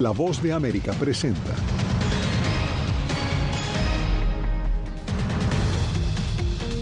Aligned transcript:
La 0.00 0.10
voz 0.10 0.42
de 0.42 0.52
América 0.52 0.92
presenta. 0.92 1.54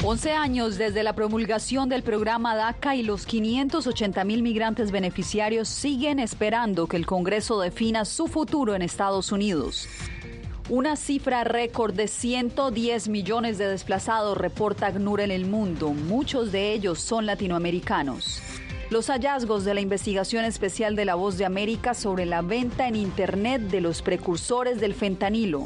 Once 0.03 0.33
años 0.33 0.79
desde 0.79 1.03
la 1.03 1.15
promulgación 1.15 1.91
del 1.91 2.03
programa 2.03 2.57
DACA 2.57 2.97
y 2.97 3.03
los 3.03 3.27
580 3.27 4.25
mil 4.25 4.43
migrantes 4.43 4.91
beneficiarios 4.91 5.69
siguen 5.69 6.21
esperando 6.21 6.87
que 6.87 6.97
el 6.97 7.05
Congreso 7.05 7.61
defina 7.61 8.07
su 8.07 8.29
futuro 8.29 8.75
en 8.75 8.81
Estados 8.81 9.31
Unidos. 9.31 9.89
Una 10.71 10.97
cifra 10.97 11.45
récord 11.45 11.93
de 11.93 12.09
110 12.09 13.09
millones 13.09 13.59
de 13.59 13.69
desplazados 13.69 14.39
reporta 14.39 14.87
ACNUR 14.87 15.21
en 15.21 15.33
el 15.33 15.45
mundo. 15.45 15.91
Muchos 15.91 16.51
de 16.51 16.73
ellos 16.73 16.99
son 16.99 17.27
latinoamericanos. 17.27 18.41
Los 18.93 19.07
hallazgos 19.09 19.65
de 19.65 19.73
la 19.73 19.81
investigación 19.81 20.45
especial 20.45 20.97
de 20.97 21.07
La 21.07 21.15
Voz 21.15 21.39
de 21.39 21.47
América 21.47 21.95
sobre 21.95 22.27
la 22.27 22.43
venta 22.43 22.87
en 22.87 22.95
Internet 22.95 23.63
de 23.63 23.81
los 23.81 24.03
precursores 24.03 24.83
del 24.83 24.93
fentanilo. 24.93 25.65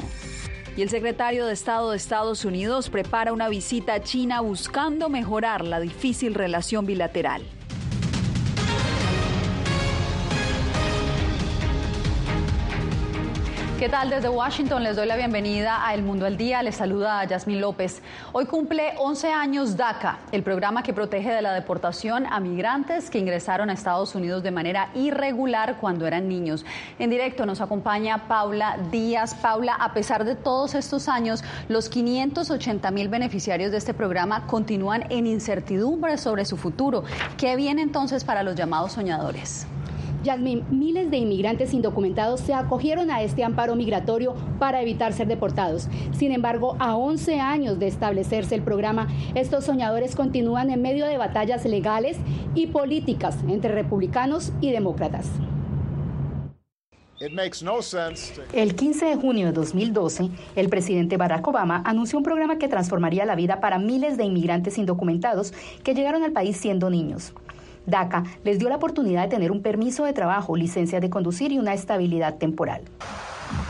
Y 0.77 0.81
el 0.81 0.89
secretario 0.89 1.45
de 1.45 1.51
Estado 1.51 1.91
de 1.91 1.97
Estados 1.97 2.45
Unidos 2.45 2.89
prepara 2.89 3.33
una 3.33 3.49
visita 3.49 3.95
a 3.95 4.01
China 4.01 4.39
buscando 4.39 5.09
mejorar 5.09 5.65
la 5.65 5.81
difícil 5.81 6.35
relación 6.35 6.85
bilateral. 6.85 7.43
¿Qué 13.79 13.89
tal? 13.89 14.09
Desde 14.09 14.27
Washington 14.27 14.81
les 14.81 14.95
doy 14.95 15.05
la 15.05 15.15
bienvenida 15.15 15.87
a 15.87 15.93
El 15.93 16.01
Mundo 16.01 16.25
al 16.25 16.35
Día. 16.35 16.63
Les 16.63 16.77
saluda 16.77 17.19
a 17.19 17.25
Yasmín 17.25 17.61
López. 17.61 18.01
Hoy 18.31 18.47
cumple 18.47 18.95
11 18.97 19.31
años 19.31 19.77
DACA, 19.77 20.17
el 20.31 20.41
programa 20.41 20.81
que 20.81 20.93
protege 20.93 21.29
de 21.29 21.43
la 21.43 21.53
deportación 21.53 22.25
a 22.25 22.39
migrantes 22.39 23.11
que 23.11 23.19
ingresaron 23.19 23.69
a 23.69 23.73
Estados 23.73 24.15
Unidos 24.15 24.41
de 24.41 24.49
manera 24.49 24.89
irregular 24.95 25.77
cuando 25.79 26.07
eran 26.07 26.27
niños. 26.27 26.65
En 26.97 27.11
directo 27.11 27.45
nos 27.45 27.61
acompaña 27.61 28.27
Paula 28.27 28.79
Díaz. 28.89 29.35
Paula, 29.35 29.75
a 29.75 29.93
pesar 29.93 30.25
de 30.25 30.33
todos 30.33 30.73
estos 30.73 31.07
años, 31.07 31.43
los 31.69 31.87
580 31.87 32.89
mil 32.89 33.09
beneficiarios 33.09 33.71
de 33.71 33.77
este 33.77 33.93
programa 33.93 34.47
continúan 34.47 35.05
en 35.11 35.27
incertidumbre 35.27 36.17
sobre 36.17 36.45
su 36.45 36.57
futuro. 36.57 37.03
¿Qué 37.37 37.55
viene 37.55 37.83
entonces 37.83 38.23
para 38.23 38.41
los 38.41 38.55
llamados 38.55 38.93
soñadores? 38.93 39.67
Yasmin, 40.23 40.63
miles 40.69 41.11
de 41.11 41.17
inmigrantes 41.17 41.73
indocumentados 41.73 42.39
se 42.39 42.53
acogieron 42.53 43.11
a 43.11 43.21
este 43.21 43.43
amparo 43.43 43.75
migratorio 43.75 44.35
para 44.59 44.81
evitar 44.81 45.13
ser 45.13 45.27
deportados. 45.27 45.87
Sin 46.11 46.31
embargo, 46.31 46.75
a 46.79 46.95
11 46.95 47.39
años 47.39 47.79
de 47.79 47.87
establecerse 47.87 48.55
el 48.55 48.63
programa, 48.63 49.07
estos 49.35 49.65
soñadores 49.65 50.15
continúan 50.15 50.71
en 50.71 50.81
medio 50.81 51.05
de 51.05 51.17
batallas 51.17 51.65
legales 51.65 52.17
y 52.55 52.67
políticas 52.67 53.37
entre 53.47 53.73
republicanos 53.73 54.51
y 54.61 54.71
demócratas. 54.71 55.29
El 58.53 58.75
15 58.75 59.05
de 59.07 59.15
junio 59.15 59.47
de 59.47 59.53
2012, 59.53 60.29
el 60.55 60.69
presidente 60.69 61.17
Barack 61.17 61.47
Obama 61.47 61.81
anunció 61.83 62.19
un 62.19 62.23
programa 62.23 62.59
que 62.59 62.67
transformaría 62.67 63.25
la 63.25 63.35
vida 63.35 63.59
para 63.59 63.79
miles 63.79 64.17
de 64.17 64.25
inmigrantes 64.25 64.77
indocumentados 64.77 65.51
que 65.83 65.95
llegaron 65.95 66.23
al 66.23 66.31
país 66.31 66.57
siendo 66.57 66.91
niños. 66.91 67.33
DACA 67.87 68.23
les 68.43 68.59
dio 68.59 68.69
la 68.69 68.75
oportunidad 68.75 69.23
de 69.23 69.29
tener 69.29 69.51
un 69.51 69.63
permiso 69.63 70.05
de 70.05 70.13
trabajo, 70.13 70.55
licencia 70.55 70.99
de 70.99 71.09
conducir 71.09 71.51
y 71.51 71.57
una 71.57 71.73
estabilidad 71.73 72.37
temporal. 72.37 72.83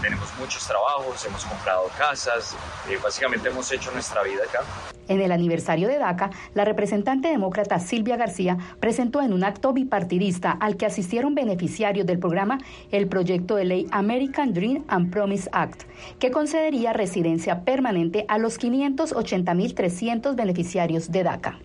Tenemos 0.01 0.27
muchos 0.39 0.65
trabajos, 0.67 1.25
hemos 1.25 1.45
comprado 1.45 1.83
casas, 1.97 2.55
eh, 2.89 2.97
básicamente 3.01 3.49
hemos 3.49 3.71
hecho 3.71 3.91
nuestra 3.91 4.23
vida 4.23 4.43
acá. 4.43 4.61
En 5.07 5.21
el 5.21 5.31
aniversario 5.31 5.87
de 5.87 5.99
DACA, 5.99 6.31
la 6.53 6.65
representante 6.65 7.29
demócrata 7.29 7.79
Silvia 7.79 8.17
García 8.17 8.57
presentó 8.79 9.21
en 9.21 9.33
un 9.33 9.43
acto 9.43 9.71
bipartidista 9.73 10.51
al 10.51 10.77
que 10.77 10.85
asistieron 10.85 11.35
beneficiarios 11.35 12.05
del 12.05 12.19
programa 12.19 12.57
el 12.91 13.07
proyecto 13.07 13.55
de 13.55 13.65
ley 13.65 13.87
American 13.91 14.53
Dream 14.53 14.83
and 14.87 15.11
Promise 15.11 15.49
Act, 15.53 15.83
que 16.19 16.31
concedería 16.31 16.91
residencia 16.93 17.63
permanente 17.63 18.25
a 18.27 18.37
los 18.37 18.59
580.300 18.59 20.35
beneficiarios 20.35 21.11
de 21.11 21.23
DACA. 21.23 21.59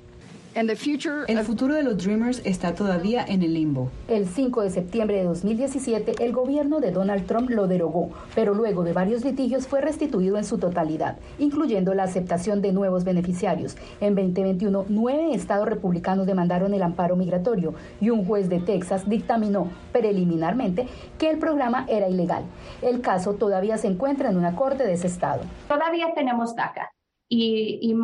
El 0.54 1.38
futuro 1.44 1.74
de 1.74 1.82
los 1.82 1.96
Dreamers 1.96 2.42
está 2.44 2.74
todavía 2.74 3.24
en 3.26 3.42
el 3.42 3.54
limbo. 3.54 3.90
El 4.06 4.26
5 4.26 4.60
de 4.60 4.70
septiembre 4.70 5.16
de 5.16 5.24
2017, 5.24 6.22
el 6.22 6.32
gobierno 6.32 6.80
de 6.80 6.90
Donald 6.90 7.26
Trump 7.26 7.48
lo 7.48 7.66
derogó, 7.66 8.10
pero 8.34 8.52
luego 8.52 8.84
de 8.84 8.92
varios 8.92 9.24
litigios 9.24 9.66
fue 9.66 9.80
restituido 9.80 10.36
en 10.36 10.44
su 10.44 10.58
totalidad, 10.58 11.16
incluyendo 11.38 11.94
la 11.94 12.02
aceptación 12.02 12.60
de 12.60 12.72
nuevos 12.72 13.04
beneficiarios. 13.04 13.76
En 14.02 14.14
2021, 14.14 14.84
nueve 14.90 15.34
estados 15.34 15.66
republicanos 15.66 16.26
demandaron 16.26 16.74
el 16.74 16.82
amparo 16.82 17.16
migratorio 17.16 17.72
y 18.00 18.10
un 18.10 18.26
juez 18.26 18.50
de 18.50 18.60
Texas 18.60 19.08
dictaminó 19.08 19.70
preliminarmente 19.90 20.86
que 21.18 21.30
el 21.30 21.38
programa 21.38 21.86
era 21.88 22.10
ilegal. 22.10 22.44
El 22.82 23.00
caso 23.00 23.34
todavía 23.34 23.78
se 23.78 23.86
encuentra 23.86 24.28
en 24.28 24.36
una 24.36 24.54
corte 24.54 24.84
de 24.84 24.92
ese 24.92 25.06
estado. 25.06 25.40
Todavía 25.68 26.12
tenemos 26.14 26.54
DACA 26.54 26.92
y, 27.34 27.78
y 27.80 27.94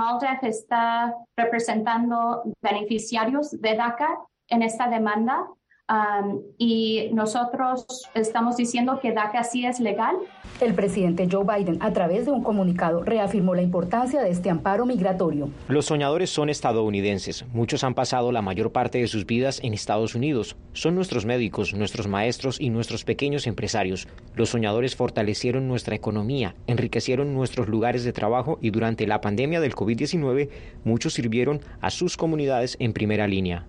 está 0.49 1.15
representando 1.37 2.45
beneficiarios 2.63 3.51
de 3.61 3.75
DACA 3.77 4.09
en 4.49 4.63
esta 4.63 4.89
demanda 4.89 5.47
Um, 5.89 6.43
y 6.59 7.09
nosotros 7.15 7.87
estamos 8.15 8.59
diciendo 8.59 8.99
que 9.01 9.13
DACA 9.13 9.43
sí 9.43 9.65
es 9.65 9.81
legal. 9.81 10.17
El 10.61 10.75
presidente 10.75 11.29
Joe 11.31 11.45
Biden, 11.45 11.79
a 11.81 11.93
través 11.93 12.27
de 12.27 12.33
un 12.33 12.43
comunicado, 12.43 13.03
reafirmó 13.05 13.55
la 13.55 13.63
importancia 13.63 14.21
de 14.21 14.31
este 14.31 14.51
amparo 14.51 14.85
migratorio. 14.85 15.49
Los 15.69 15.87
soñadores 15.87 16.29
son 16.29 16.51
estadounidenses. 16.51 17.47
Muchos 17.53 17.85
han 17.85 17.95
pasado 17.95 18.33
la 18.33 18.43
mayor 18.43 18.71
parte 18.71 18.99
de 18.99 19.07
sus 19.07 19.25
vidas 19.25 19.61
en 19.63 19.73
Estados 19.73 20.15
Unidos. 20.15 20.57
Son 20.75 20.95
nuestros 20.95 21.25
médicos, 21.25 21.73
nuestros 21.73 22.07
maestros 22.07 22.61
y 22.61 22.69
nuestros 22.69 23.05
pequeños 23.05 23.47
empresarios. 23.47 24.09
Los 24.35 24.51
soñadores 24.51 24.95
fortalecieron 24.95 25.69
nuestra 25.69 25.95
economía, 25.95 26.55
enriquecieron 26.67 27.33
nuestros 27.35 27.69
lugares 27.69 28.05
de 28.05 28.13
trabajo 28.13 28.59
y 28.61 28.71
durante 28.71 29.07
la 29.07 29.21
pandemia 29.21 29.61
del 29.61 29.75
COVID-19 29.75 30.51
muchos 30.85 31.15
sirvieron 31.15 31.61
a 31.81 31.91
sus 31.91 32.17
comunidades 32.17 32.77
en 32.79 32.93
primera 32.93 33.27
línea. 33.27 33.67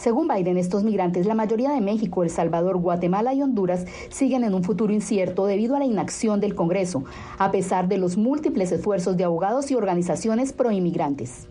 Según 0.00 0.28
Biden, 0.28 0.56
estos 0.56 0.82
migrantes, 0.82 1.26
la 1.26 1.34
mayoría 1.34 1.72
de 1.72 1.82
México, 1.82 2.22
El 2.22 2.30
Salvador, 2.30 2.78
Guatemala 2.78 3.34
y 3.34 3.42
Honduras, 3.42 3.84
siguen 4.08 4.44
en 4.44 4.54
un 4.54 4.64
futuro 4.64 4.94
incierto 4.94 5.44
debido 5.44 5.76
a 5.76 5.78
la 5.78 5.84
inacción 5.84 6.40
del 6.40 6.54
Congreso, 6.54 7.04
a 7.36 7.50
pesar 7.50 7.86
de 7.86 7.98
los 7.98 8.16
múltiples 8.16 8.72
esfuerzos 8.72 9.18
de 9.18 9.24
abogados 9.24 9.70
y 9.70 9.74
organizaciones 9.74 10.54
proinmigrantes. 10.54 11.48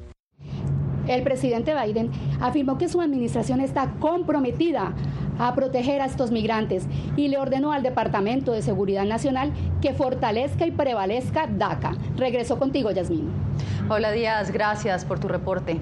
El 1.07 1.21
presidente 1.21 1.75
Biden 1.79 2.09
afirmó 2.41 2.79
que 2.79 2.89
su 2.89 3.01
administración 3.01 3.61
está 3.61 3.93
comprometida 3.99 4.95
a 5.38 5.53
proteger 5.53 6.01
a 6.01 6.05
estos 6.05 6.31
migrantes 6.31 6.88
y 7.15 7.27
le 7.27 7.38
ordenó 7.38 7.71
al 7.71 7.83
Departamento 7.83 8.51
de 8.51 8.63
Seguridad 8.63 9.05
Nacional 9.05 9.53
que 9.79 9.93
fortalezca 9.93 10.65
y 10.65 10.71
prevalezca 10.71 11.45
DACA. 11.45 11.95
Regreso 12.17 12.57
contigo, 12.57 12.89
Yasmín. 12.89 13.48
Hola 13.89 14.11
Díaz, 14.11 14.51
gracias 14.51 15.05
por 15.05 15.19
tu 15.19 15.27
reporte. 15.27 15.79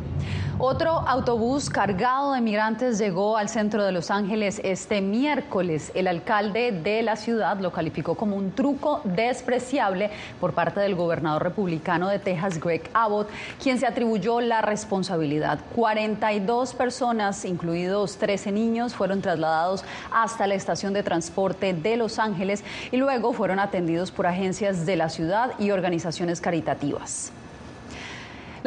Otro 0.59 0.89
autobús 0.89 1.69
cargado 1.69 2.33
de 2.33 2.41
migrantes 2.41 2.97
llegó 2.97 3.37
al 3.37 3.47
centro 3.47 3.85
de 3.85 3.91
Los 3.91 4.09
Ángeles 4.09 4.59
este 4.63 5.01
miércoles. 5.01 5.91
El 5.93 6.07
alcalde 6.07 6.71
de 6.71 7.03
la 7.03 7.15
ciudad 7.15 7.59
lo 7.59 7.71
calificó 7.71 8.15
como 8.15 8.35
un 8.35 8.51
truco 8.53 9.01
despreciable 9.03 10.09
por 10.39 10.53
parte 10.53 10.79
del 10.79 10.95
gobernador 10.95 11.43
republicano 11.43 12.07
de 12.09 12.17
Texas, 12.17 12.59
Greg 12.59 12.89
Abbott, 12.95 13.29
quien 13.61 13.77
se 13.77 13.85
atribuyó 13.85 14.41
la 14.41 14.61
responsabilidad. 14.63 15.59
42 15.75 16.73
personas, 16.73 17.45
incluidos 17.45 18.17
13 18.17 18.51
niños, 18.51 18.95
fueron 18.95 19.21
trasladados 19.21 19.85
hasta 20.11 20.47
la 20.47 20.55
estación 20.55 20.91
de 20.93 21.03
transporte 21.03 21.75
de 21.75 21.97
Los 21.97 22.17
Ángeles 22.17 22.63
y 22.91 22.97
luego 22.97 23.31
fueron 23.31 23.59
atendidos 23.59 24.09
por 24.09 24.25
agencias 24.25 24.87
de 24.87 24.95
la 24.95 25.09
ciudad 25.09 25.51
y 25.59 25.69
organizaciones 25.69 26.41
caritativas. 26.41 27.31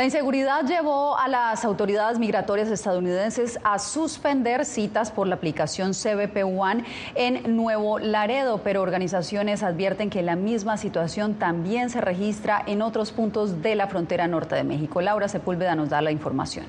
La 0.00 0.04
inseguridad 0.04 0.64
llevó 0.64 1.18
a 1.18 1.28
las 1.28 1.62
autoridades 1.62 2.18
migratorias 2.18 2.70
estadounidenses 2.70 3.58
a 3.64 3.78
suspender 3.78 4.64
citas 4.64 5.10
por 5.10 5.26
la 5.26 5.34
aplicación 5.34 5.92
CBP 5.92 6.42
One 6.58 6.86
en 7.14 7.54
Nuevo 7.54 7.98
Laredo, 7.98 8.62
pero 8.64 8.80
organizaciones 8.80 9.62
advierten 9.62 10.08
que 10.08 10.22
la 10.22 10.36
misma 10.36 10.78
situación 10.78 11.34
también 11.34 11.90
se 11.90 12.00
registra 12.00 12.62
en 12.66 12.80
otros 12.80 13.12
puntos 13.12 13.60
de 13.60 13.74
la 13.74 13.88
frontera 13.88 14.26
norte 14.26 14.54
de 14.54 14.64
México. 14.64 15.02
Laura 15.02 15.28
Sepúlveda 15.28 15.74
nos 15.74 15.90
da 15.90 16.00
la 16.00 16.12
información. 16.12 16.64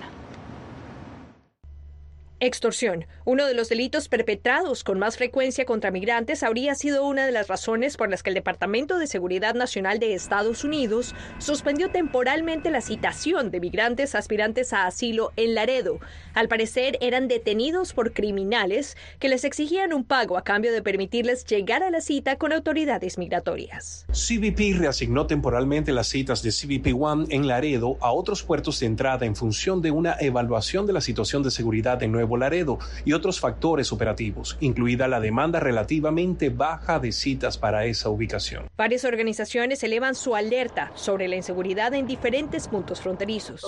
Extorsión, 2.43 3.05
uno 3.23 3.45
de 3.45 3.53
los 3.53 3.69
delitos 3.69 4.09
perpetrados 4.09 4.83
con 4.83 4.97
más 4.97 5.15
frecuencia 5.15 5.63
contra 5.63 5.91
migrantes, 5.91 6.41
habría 6.41 6.73
sido 6.73 7.05
una 7.05 7.23
de 7.23 7.31
las 7.31 7.47
razones 7.47 7.97
por 7.97 8.09
las 8.09 8.23
que 8.23 8.31
el 8.31 8.33
Departamento 8.33 8.97
de 8.97 9.05
Seguridad 9.05 9.53
Nacional 9.53 9.99
de 9.99 10.15
Estados 10.15 10.63
Unidos 10.63 11.13
suspendió 11.37 11.91
temporalmente 11.91 12.71
la 12.71 12.81
citación 12.81 13.51
de 13.51 13.59
migrantes 13.59 14.15
aspirantes 14.15 14.73
a 14.73 14.87
asilo 14.87 15.31
en 15.35 15.53
Laredo. 15.53 15.99
Al 16.33 16.47
parecer 16.47 16.97
eran 16.99 17.27
detenidos 17.27 17.93
por 17.93 18.11
criminales 18.11 18.97
que 19.19 19.29
les 19.29 19.43
exigían 19.43 19.93
un 19.93 20.03
pago 20.03 20.35
a 20.35 20.43
cambio 20.43 20.73
de 20.73 20.81
permitirles 20.81 21.45
llegar 21.45 21.83
a 21.83 21.91
la 21.91 22.01
cita 22.01 22.37
con 22.37 22.53
autoridades 22.53 23.19
migratorias. 23.19 24.07
CBP 24.13 24.79
reasignó 24.79 25.27
temporalmente 25.27 25.91
las 25.91 26.07
citas 26.07 26.41
de 26.41 26.49
CBP 26.49 26.99
One 26.99 27.27
en 27.29 27.45
Laredo 27.45 27.97
a 28.01 28.11
otros 28.11 28.41
puertos 28.41 28.79
de 28.79 28.87
entrada 28.87 29.27
en 29.27 29.35
función 29.35 29.79
de 29.83 29.91
una 29.91 30.15
evaluación 30.19 30.87
de 30.87 30.93
la 30.93 31.01
situación 31.01 31.43
de 31.43 31.51
seguridad 31.51 32.01
en 32.01 32.11
Nuevo 32.11 32.30
Nuevo 32.31 32.37
Laredo 32.37 32.79
y 33.03 33.11
otros 33.11 33.41
factores 33.41 33.91
operativos, 33.91 34.57
incluida 34.61 35.09
la 35.09 35.19
demanda 35.19 35.59
relativamente 35.59 36.49
baja 36.49 36.97
de 36.99 37.11
citas 37.11 37.57
para 37.57 37.85
esa 37.85 38.09
ubicación. 38.09 38.69
Varias 38.77 39.03
organizaciones 39.03 39.83
elevan 39.83 40.15
su 40.15 40.33
alerta 40.33 40.91
sobre 40.95 41.27
la 41.27 41.35
inseguridad 41.35 41.93
en 41.93 42.07
diferentes 42.07 42.69
puntos 42.69 43.01
fronterizos. 43.01 43.61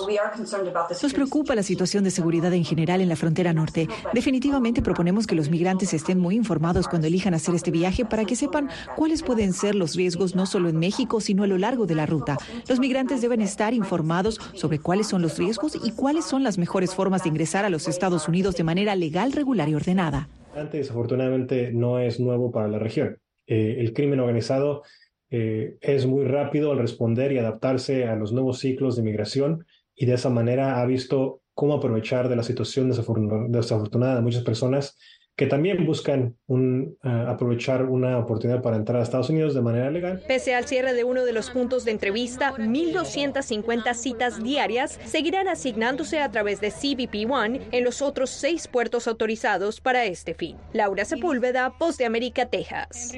Nos 1.02 1.12
preocupa 1.12 1.54
la 1.54 1.62
situación 1.62 2.04
de 2.04 2.10
seguridad 2.10 2.52
en 2.54 2.64
general 2.64 3.02
en 3.02 3.10
la 3.10 3.16
frontera 3.16 3.52
norte. 3.52 3.86
Definitivamente 4.14 4.80
proponemos 4.80 5.26
que 5.26 5.34
los 5.34 5.50
migrantes 5.50 5.92
estén 5.92 6.18
muy 6.18 6.34
informados 6.34 6.88
cuando 6.88 7.06
elijan 7.06 7.34
hacer 7.34 7.54
este 7.54 7.70
viaje 7.70 8.06
para 8.06 8.24
que 8.24 8.34
sepan 8.34 8.70
cuáles 8.96 9.22
pueden 9.22 9.52
ser 9.52 9.74
los 9.74 9.94
riesgos 9.94 10.34
no 10.34 10.46
solo 10.46 10.70
en 10.70 10.78
México, 10.78 11.20
sino 11.20 11.42
a 11.42 11.46
lo 11.46 11.58
largo 11.58 11.84
de 11.84 11.96
la 11.96 12.06
ruta. 12.06 12.38
Los 12.66 12.80
migrantes 12.80 13.20
deben 13.20 13.42
estar 13.42 13.74
informados 13.74 14.40
sobre 14.54 14.78
cuáles 14.78 15.08
son 15.08 15.20
los 15.20 15.36
riesgos 15.36 15.78
y 15.82 15.90
cuáles 15.90 16.24
son 16.24 16.42
las 16.42 16.56
mejores 16.56 16.94
formas 16.94 17.24
de 17.24 17.28
ingresar 17.28 17.66
a 17.66 17.70
los 17.70 17.88
Estados 17.88 18.26
Unidos 18.26 18.53
de 18.56 18.64
manera 18.64 18.94
legal, 18.96 19.32
regular 19.32 19.68
y 19.68 19.74
ordenada. 19.74 20.28
Desafortunadamente 20.72 21.72
no 21.72 21.98
es 21.98 22.20
nuevo 22.20 22.52
para 22.52 22.68
la 22.68 22.78
región. 22.78 23.18
Eh, 23.46 23.76
el 23.78 23.92
crimen 23.92 24.20
organizado 24.20 24.82
eh, 25.30 25.76
es 25.80 26.06
muy 26.06 26.24
rápido 26.24 26.72
al 26.72 26.78
responder 26.78 27.32
y 27.32 27.38
adaptarse 27.38 28.06
a 28.06 28.14
los 28.14 28.32
nuevos 28.32 28.60
ciclos 28.60 28.96
de 28.96 29.02
migración 29.02 29.66
y 29.94 30.06
de 30.06 30.14
esa 30.14 30.30
manera 30.30 30.80
ha 30.80 30.86
visto 30.86 31.42
cómo 31.54 31.74
aprovechar 31.74 32.28
de 32.28 32.36
la 32.36 32.42
situación 32.42 32.88
desafortunada 32.88 34.16
de 34.16 34.22
muchas 34.22 34.42
personas 34.42 34.96
que 35.36 35.46
también 35.46 35.84
buscan 35.84 36.36
un, 36.46 36.96
eh, 37.02 37.24
aprovechar 37.26 37.84
una 37.86 38.18
oportunidad 38.18 38.62
para 38.62 38.76
entrar 38.76 39.00
a 39.00 39.02
Estados 39.02 39.30
Unidos 39.30 39.54
de 39.54 39.62
manera 39.62 39.90
legal. 39.90 40.22
Pese 40.28 40.54
al 40.54 40.66
cierre 40.66 40.94
de 40.94 41.02
uno 41.02 41.24
de 41.24 41.32
los 41.32 41.50
puntos 41.50 41.84
de 41.84 41.90
entrevista, 41.90 42.54
1.250 42.56 43.94
citas 43.94 44.42
diarias 44.42 45.00
seguirán 45.04 45.48
asignándose 45.48 46.20
a 46.20 46.30
través 46.30 46.60
de 46.60 46.70
CBP 46.70 47.28
One 47.28 47.60
en 47.72 47.84
los 47.84 48.00
otros 48.00 48.30
seis 48.30 48.68
puertos 48.68 49.08
autorizados 49.08 49.80
para 49.80 50.04
este 50.04 50.34
fin. 50.34 50.56
Laura 50.72 51.04
Sepúlveda, 51.04 51.74
Post 51.78 51.98
de 51.98 52.04
América, 52.04 52.46
Texas. 52.46 53.12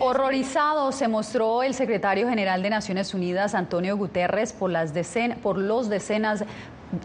Horrorizado 0.00 0.92
se 0.92 1.08
mostró 1.08 1.62
el 1.62 1.74
secretario 1.74 2.28
general 2.28 2.62
de 2.62 2.70
Naciones 2.70 3.12
Unidas, 3.12 3.54
Antonio 3.54 3.98
Guterres, 3.98 4.54
por, 4.54 4.70
las 4.70 4.94
por 5.42 5.58
los 5.58 5.90
decenas 5.90 6.44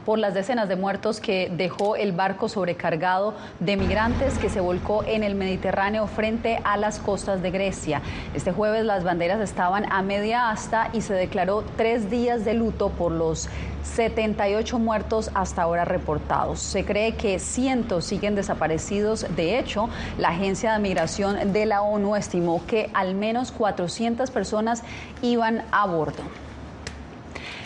por 0.06 0.20
las 0.20 0.34
decenas 0.34 0.70
de 0.70 0.76
muertos 0.76 1.20
que 1.20 1.52
dejó 1.56 1.96
el 1.96 2.12
barco 2.12 2.50
sobrecargado 2.50 3.34
de 3.60 3.78
migrantes 3.78 4.38
que 4.38 4.50
se 4.50 4.60
volcó 4.60 5.04
en 5.04 5.24
el 5.24 5.36
Mediterráneo 5.36 6.08
frente 6.08 6.60
a 6.64 6.78
las 6.78 7.00
costas 7.00 7.42
de 7.42 7.52
Grecia. 7.52 8.02
Este 8.34 8.52
jueves 8.52 8.86
las 8.86 9.04
banderas 9.04 9.40
estaban 9.42 9.92
a 9.92 10.02
media 10.02 10.50
asta 10.50 10.90
y 10.94 11.02
se 11.02 11.14
declaró 11.14 11.64
tres 11.78 12.10
días 12.10 12.46
de 12.46 12.54
luto 12.54 12.90
por 12.90 13.12
los 13.12 13.50
78 13.84 14.80
muertos 14.80 15.32
hasta 15.34 15.62
ahora 15.62 15.86
reportados. 15.86 16.60
Se 16.60 16.86
cree 16.86 17.16
que 17.16 17.40
cientos 17.40 18.06
siguen 18.06 18.36
desaparecidos. 18.36 19.26
De 19.36 19.60
hecho, 19.60 19.90
la 20.18 20.30
Agencia 20.30 20.74
de 20.74 20.80
Migración 20.80 21.54
de 21.54 21.66
la 21.66 21.82
ONU 21.82 22.16
estimó 22.16 22.66
que 22.66 22.90
al 22.94 23.16
menos 23.16 23.52
400 23.52 24.32
personas 24.32 24.84
iban 25.22 25.64
a 25.72 25.88
bordo. 25.88 26.24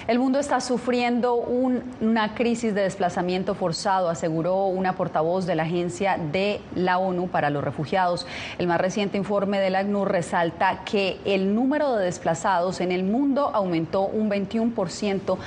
El 0.05 0.19
mundo 0.19 0.37
está 0.37 0.59
sufriendo 0.59 1.35
una 1.35 2.35
crisis 2.35 2.75
de 2.75 2.81
desplazamiento 2.81 3.55
forzado, 3.55 4.09
aseguró 4.09 4.65
una 4.65 4.97
portavoz 4.97 5.45
de 5.45 5.55
la 5.55 5.63
Agencia 5.63 6.17
de 6.17 6.59
la 6.75 6.97
ONU 6.97 7.29
para 7.29 7.49
los 7.49 7.63
Refugiados. 7.63 8.27
El 8.57 8.67
más 8.67 8.81
reciente 8.81 9.17
informe 9.17 9.61
de 9.61 9.69
la 9.69 9.79
ACNUR 9.79 10.11
resalta 10.11 10.83
que 10.83 11.19
el 11.23 11.55
número 11.55 11.95
de 11.95 12.03
desplazados 12.03 12.81
en 12.81 12.91
el 12.91 13.05
mundo 13.05 13.51
aumentó 13.53 14.01
un 14.01 14.29
21%. 14.29 15.37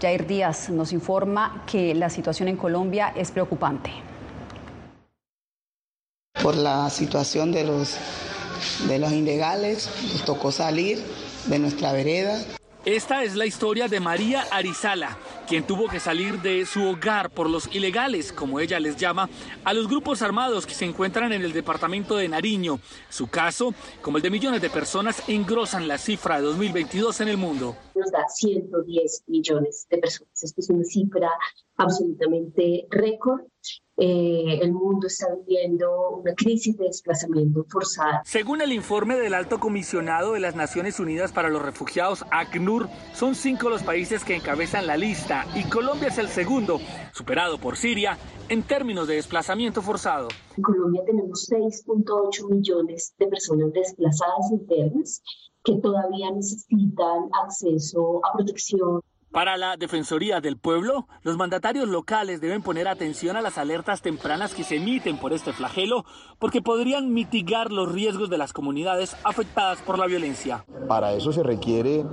Jair 0.00 0.26
Díaz 0.28 0.70
nos 0.70 0.92
informa 0.92 1.64
que 1.66 1.92
la 1.92 2.08
situación 2.08 2.48
en 2.48 2.56
Colombia 2.56 3.12
es 3.16 3.32
preocupante. 3.32 3.90
Por 6.40 6.54
la 6.54 6.88
situación 6.88 7.50
de 7.50 7.64
los, 7.64 7.96
de 8.86 9.00
los 9.00 9.10
ilegales, 9.10 9.90
nos 10.12 10.24
tocó 10.24 10.52
salir 10.52 11.02
de 11.46 11.58
nuestra 11.58 11.92
vereda. 11.92 12.38
Esta 12.84 13.24
es 13.24 13.34
la 13.34 13.46
historia 13.46 13.88
de 13.88 13.98
María 13.98 14.42
Arizala, 14.50 15.16
quien 15.48 15.66
tuvo 15.66 15.88
que 15.88 16.00
salir 16.00 16.42
de 16.42 16.66
su 16.66 16.86
hogar 16.86 17.30
por 17.30 17.48
los 17.48 17.74
ilegales, 17.74 18.30
como 18.30 18.60
ella 18.60 18.78
les 18.78 18.98
llama, 18.98 19.30
a 19.64 19.72
los 19.72 19.88
grupos 19.88 20.20
armados 20.20 20.66
que 20.66 20.74
se 20.74 20.84
encuentran 20.84 21.32
en 21.32 21.40
el 21.40 21.54
departamento 21.54 22.18
de 22.18 22.28
Nariño. 22.28 22.80
Su 23.08 23.28
caso, 23.28 23.72
como 24.02 24.18
el 24.18 24.22
de 24.22 24.28
millones 24.28 24.60
de 24.60 24.68
personas, 24.68 25.22
engrosan 25.28 25.88
la 25.88 25.96
cifra 25.96 26.36
de 26.36 26.42
2022 26.42 27.22
en 27.22 27.28
el 27.28 27.38
mundo. 27.38 27.74
Nos 27.94 28.10
da 28.10 28.28
110 28.28 29.24
millones 29.28 29.86
de 29.88 29.96
personas. 29.96 30.42
Esto 30.42 30.60
es 30.60 30.68
una 30.68 30.84
cifra 30.84 31.30
absolutamente 31.76 32.86
récord 32.90 33.42
eh, 33.96 34.58
el 34.60 34.72
mundo 34.72 35.06
está 35.06 35.26
viviendo 35.46 36.18
una 36.18 36.34
crisis 36.34 36.76
de 36.76 36.86
desplazamiento 36.86 37.64
forzada. 37.68 38.22
Según 38.24 38.60
el 38.60 38.72
informe 38.72 39.16
del 39.16 39.34
alto 39.34 39.60
comisionado 39.60 40.32
de 40.32 40.40
las 40.40 40.56
Naciones 40.56 40.98
Unidas 40.98 41.30
para 41.30 41.48
los 41.48 41.62
Refugiados, 41.62 42.24
ACNUR, 42.32 42.88
son 43.14 43.36
cinco 43.36 43.70
los 43.70 43.84
países 43.84 44.24
que 44.24 44.34
encabezan 44.34 44.88
la 44.88 44.96
lista 44.96 45.46
y 45.54 45.62
Colombia 45.68 46.08
es 46.08 46.18
el 46.18 46.28
segundo, 46.28 46.80
superado 47.12 47.58
por 47.58 47.76
Siria 47.76 48.18
en 48.48 48.64
términos 48.64 49.06
de 49.06 49.14
desplazamiento 49.14 49.80
forzado. 49.80 50.28
En 50.56 50.62
Colombia 50.62 51.02
tenemos 51.06 51.48
6.8 51.48 52.50
millones 52.50 53.14
de 53.16 53.28
personas 53.28 53.72
desplazadas 53.72 54.50
internas 54.50 55.22
que 55.62 55.76
todavía 55.76 56.30
necesitan 56.32 57.30
acceso 57.44 58.20
a 58.24 58.36
protección 58.36 59.00
para 59.34 59.56
la 59.56 59.76
Defensoría 59.76 60.40
del 60.40 60.56
Pueblo, 60.56 61.08
los 61.24 61.36
mandatarios 61.36 61.88
locales 61.88 62.40
deben 62.40 62.62
poner 62.62 62.86
atención 62.86 63.36
a 63.36 63.42
las 63.42 63.58
alertas 63.58 64.00
tempranas 64.00 64.54
que 64.54 64.62
se 64.62 64.76
emiten 64.76 65.18
por 65.18 65.32
este 65.32 65.52
flagelo 65.52 66.04
porque 66.38 66.62
podrían 66.62 67.12
mitigar 67.12 67.72
los 67.72 67.90
riesgos 67.90 68.30
de 68.30 68.38
las 68.38 68.52
comunidades 68.52 69.16
afectadas 69.24 69.82
por 69.82 69.98
la 69.98 70.06
violencia. 70.06 70.64
Para 70.86 71.14
eso 71.14 71.32
se 71.32 71.42
requiere 71.42 72.04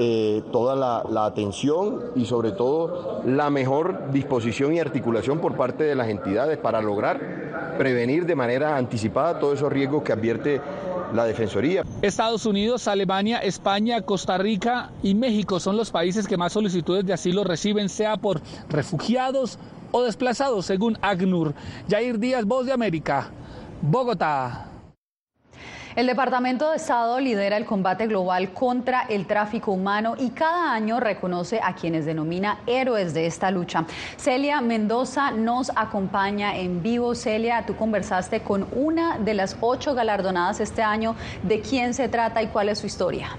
eh, 0.00 0.42
toda 0.50 0.74
la, 0.74 1.24
atención 1.24 2.00
y 2.16 2.24
sobre 2.24 2.50
todo 2.50 3.22
la 3.24 3.48
mejor 3.48 4.10
disposición 4.10 4.74
y 4.74 4.80
articulación 4.80 5.40
por 5.40 5.56
parte 5.56 5.84
de 5.84 5.94
las 5.94 6.08
entidades 6.08 6.58
para 6.58 6.82
lograr 6.82 7.76
prevenir 7.78 8.26
de 8.26 8.34
manera 8.34 8.76
anticipada 8.76 9.38
todos 9.38 9.54
esos 9.54 9.72
riesgos 9.72 10.02
que 10.02 10.12
advierte 10.12 10.60
la 11.14 11.24
Defensoría. 11.24 11.82
Estados 12.02 12.46
Unidos, 12.46 12.88
Alemania, 12.88 13.38
España, 13.38 14.00
Costa 14.02 14.38
Rica 14.38 14.90
y 15.02 15.14
México 15.14 15.60
son 15.60 15.76
los 15.76 15.90
países 15.90 16.26
que 16.26 16.36
más 16.36 16.52
solicitudes 16.52 17.04
de 17.06 17.12
asilo 17.12 17.44
reciben, 17.44 17.88
sea 17.88 18.16
por 18.16 18.40
refugiados 18.68 19.58
o 19.92 20.02
desplazados, 20.02 20.66
según 20.66 20.98
ACNUR. 21.00 21.54
Jair 21.88 22.18
Díaz, 22.18 22.44
Voz 22.44 22.66
de 22.66 22.72
América, 22.72 23.30
Bogotá. 23.82 24.75
El 25.96 26.06
Departamento 26.06 26.70
de 26.70 26.76
Estado 26.76 27.18
lidera 27.20 27.56
el 27.56 27.64
combate 27.64 28.06
global 28.06 28.52
contra 28.52 29.06
el 29.08 29.26
tráfico 29.26 29.72
humano 29.72 30.14
y 30.18 30.28
cada 30.28 30.74
año 30.74 31.00
reconoce 31.00 31.58
a 31.64 31.74
quienes 31.74 32.04
denomina 32.04 32.58
héroes 32.66 33.14
de 33.14 33.24
esta 33.24 33.50
lucha. 33.50 33.86
Celia 34.18 34.60
Mendoza 34.60 35.30
nos 35.30 35.72
acompaña 35.74 36.54
en 36.54 36.82
vivo. 36.82 37.14
Celia, 37.14 37.64
tú 37.64 37.76
conversaste 37.76 38.40
con 38.40 38.66
una 38.72 39.16
de 39.16 39.32
las 39.32 39.56
ocho 39.62 39.94
galardonadas 39.94 40.60
este 40.60 40.82
año. 40.82 41.16
¿De 41.42 41.62
quién 41.62 41.94
se 41.94 42.10
trata 42.10 42.42
y 42.42 42.48
cuál 42.48 42.68
es 42.68 42.80
su 42.80 42.86
historia? 42.86 43.30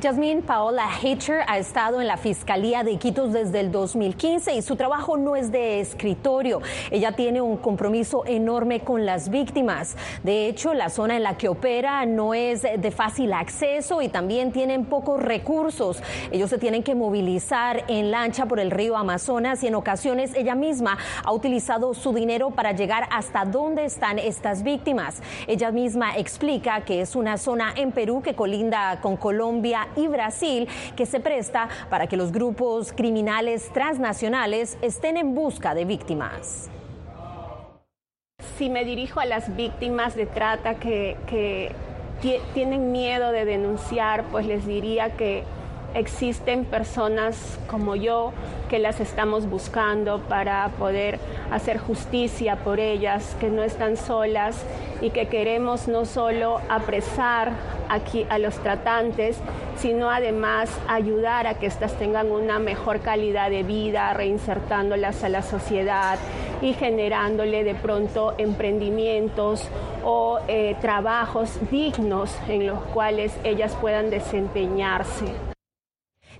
Jasmine 0.00 0.42
Paola 0.42 0.88
Hatcher 0.88 1.42
ha 1.46 1.58
estado 1.58 2.00
en 2.00 2.08
la 2.08 2.16
Fiscalía 2.16 2.82
de 2.82 2.92
Iquitos 2.92 3.32
desde 3.32 3.60
el 3.60 3.70
2015 3.70 4.54
y 4.54 4.62
su 4.62 4.74
trabajo 4.74 5.16
no 5.16 5.36
es 5.36 5.52
de 5.52 5.80
escritorio. 5.80 6.60
Ella 6.90 7.12
tiene 7.12 7.40
un 7.40 7.56
compromiso 7.56 8.24
enorme 8.26 8.80
con 8.80 9.06
las 9.06 9.28
víctimas. 9.28 9.96
De 10.24 10.48
hecho, 10.48 10.74
la 10.74 10.88
zona 10.88 11.16
en 11.16 11.22
la 11.22 11.36
que 11.36 11.48
opera 11.48 12.04
no 12.06 12.34
es 12.34 12.62
de 12.62 12.90
fácil 12.90 13.32
acceso 13.32 14.02
y 14.02 14.08
también 14.08 14.50
tienen 14.50 14.86
pocos 14.86 15.22
recursos. 15.22 16.02
Ellos 16.32 16.50
se 16.50 16.58
tienen 16.58 16.82
que 16.82 16.94
movilizar 16.96 17.84
en 17.86 18.10
lancha 18.10 18.46
por 18.46 18.58
el 18.58 18.70
río 18.72 18.96
Amazonas 18.96 19.62
y 19.62 19.68
en 19.68 19.76
ocasiones 19.76 20.34
ella 20.34 20.54
misma 20.54 20.98
ha 21.24 21.32
utilizado 21.32 21.94
su 21.94 22.12
dinero 22.12 22.50
para 22.50 22.72
llegar 22.72 23.08
hasta 23.10 23.44
donde 23.44 23.84
están 23.84 24.18
estas 24.18 24.64
víctimas. 24.64 25.22
Ella 25.46 25.70
misma 25.70 26.16
explica 26.16 26.84
que 26.84 27.02
es 27.02 27.14
una 27.14 27.38
zona 27.38 27.72
en 27.76 27.92
Perú 27.92 28.20
que 28.22 28.34
colinda 28.34 29.00
con 29.00 29.16
Colombia 29.16 29.88
y 29.96 30.08
Brasil 30.08 30.68
que 30.96 31.06
se 31.06 31.20
presta 31.20 31.68
para 31.90 32.06
que 32.06 32.16
los 32.16 32.32
grupos 32.32 32.92
criminales 32.92 33.70
transnacionales 33.72 34.78
estén 34.82 35.16
en 35.16 35.34
busca 35.34 35.74
de 35.74 35.84
víctimas. 35.84 36.70
Si 38.58 38.70
me 38.70 38.84
dirijo 38.84 39.20
a 39.20 39.24
las 39.24 39.56
víctimas 39.56 40.14
de 40.14 40.26
trata 40.26 40.74
que, 40.74 41.72
tienen 42.54 42.92
miedo 42.92 43.32
de 43.32 43.44
denunciar, 43.44 44.22
pues 44.30 44.46
les 44.46 44.64
diría 44.64 45.16
que 45.16 45.42
existen 45.94 46.64
personas 46.64 47.58
como 47.68 47.96
yo 47.96 48.32
que 48.68 48.78
las 48.78 49.00
estamos 49.00 49.48
buscando 49.48 50.20
para 50.20 50.70
poder 50.78 51.18
hacer 51.50 51.78
justicia 51.78 52.56
por 52.56 52.80
ellas, 52.80 53.36
que 53.38 53.50
no 53.50 53.62
están 53.62 53.96
solas 53.96 54.64
y 55.00 55.10
que 55.10 55.28
queremos 55.28 55.88
no 55.88 56.06
solo 56.06 56.60
apresar 56.68 57.52
aquí 57.88 58.26
a 58.30 58.38
los 58.38 58.54
tratantes, 58.60 59.38
sino 59.76 60.10
además 60.10 60.70
ayudar 60.88 61.46
a 61.46 61.54
que 61.54 61.66
éstas 61.66 61.92
tengan 61.98 62.30
una 62.30 62.58
mejor 62.58 63.00
calidad 63.00 63.50
de 63.50 63.62
vida, 63.62 64.14
reinsertándolas 64.14 65.22
a 65.24 65.28
la 65.28 65.42
sociedad 65.42 66.18
y 66.62 66.72
generándole 66.72 67.64
de 67.64 67.74
pronto 67.74 68.34
emprendimientos 68.38 69.68
o 70.04 70.38
eh, 70.48 70.76
trabajos 70.80 71.58
dignos 71.70 72.34
en 72.48 72.66
los 72.66 72.80
cuales 72.94 73.36
ellas 73.44 73.76
puedan 73.80 74.10
desempeñarse. 74.10 75.51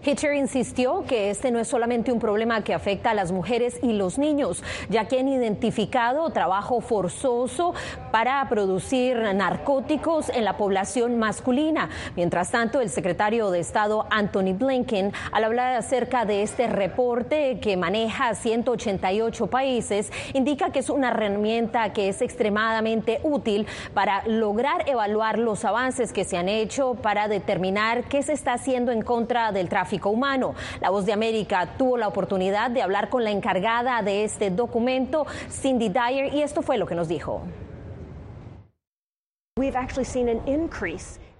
Hitcher 0.05 0.35
insistió 0.35 1.05
que 1.07 1.31
este 1.31 1.53
no 1.53 1.61
es 1.61 1.69
solamente 1.69 2.11
un 2.11 2.19
problema 2.19 2.65
que 2.65 2.75
afecta 2.75 3.11
a 3.11 3.15
las 3.15 3.31
mujeres 3.31 3.79
y 3.85 3.93
los 3.93 4.19
niños, 4.19 4.65
ya 4.89 5.07
que 5.07 5.21
han 5.21 5.29
identificado 5.29 6.29
trabajo 6.31 6.81
forzoso 6.81 7.73
para 8.11 8.45
producir 8.49 9.17
narcóticos 9.33 10.29
en 10.31 10.45
la 10.45 10.57
población 10.57 11.21
masculina. 11.21 11.89
Mientras 12.17 12.51
tanto, 12.51 12.81
el 12.81 12.91
secretario 12.91 13.53
de 13.53 13.61
Estado 13.61 14.09
Anthony 14.11 14.55
Blinken, 14.55 15.13
al 15.31 15.45
hablar 15.45 15.77
acerca 15.77 16.25
de 16.25 16.43
este 16.43 16.67
reporte 16.67 17.61
que 17.61 17.77
maneja 17.77 18.35
188 18.35 19.47
países, 19.47 20.11
indica 20.33 20.71
que 20.71 20.81
es 20.81 20.91
una 20.91 21.11
herramienta 21.11 21.93
que 21.93 22.09
es 22.09 22.23
extremadamente 22.23 23.21
útil 23.23 23.69
para 23.95 24.27
lograr 24.27 24.89
evaluar 24.89 25.39
los 25.39 25.65
avances 25.65 26.13
que 26.13 26.25
se 26.25 26.37
han 26.37 26.49
hecho 26.49 26.95
para 26.95 27.29
determinar 27.29 28.03
qué 28.09 28.25
se 28.25 28.33
está 28.33 28.55
haciendo 28.55 28.91
en 28.91 29.03
contra 29.03 29.53
del 29.53 29.69
tráfico 29.69 29.92
La 30.81 30.91
Voz 30.91 31.07
de 31.07 31.13
América 31.13 31.75
tuvo 31.77 31.97
la 31.97 32.09
oportunidad 32.09 32.71
de 32.71 32.83
hablar 32.83 33.09
con 33.09 33.25
la 33.25 33.31
encargada 33.31 34.03
de 34.03 34.25
este 34.25 34.51
documento, 34.51 35.27
Cindy 35.51 35.89
Dyer, 35.89 36.33
y 36.35 36.43
esto 36.43 36.63
fue 36.63 36.79
lo 36.79 36.87
que 36.87 36.95
nos 36.95 37.09
dijo. 37.09 37.43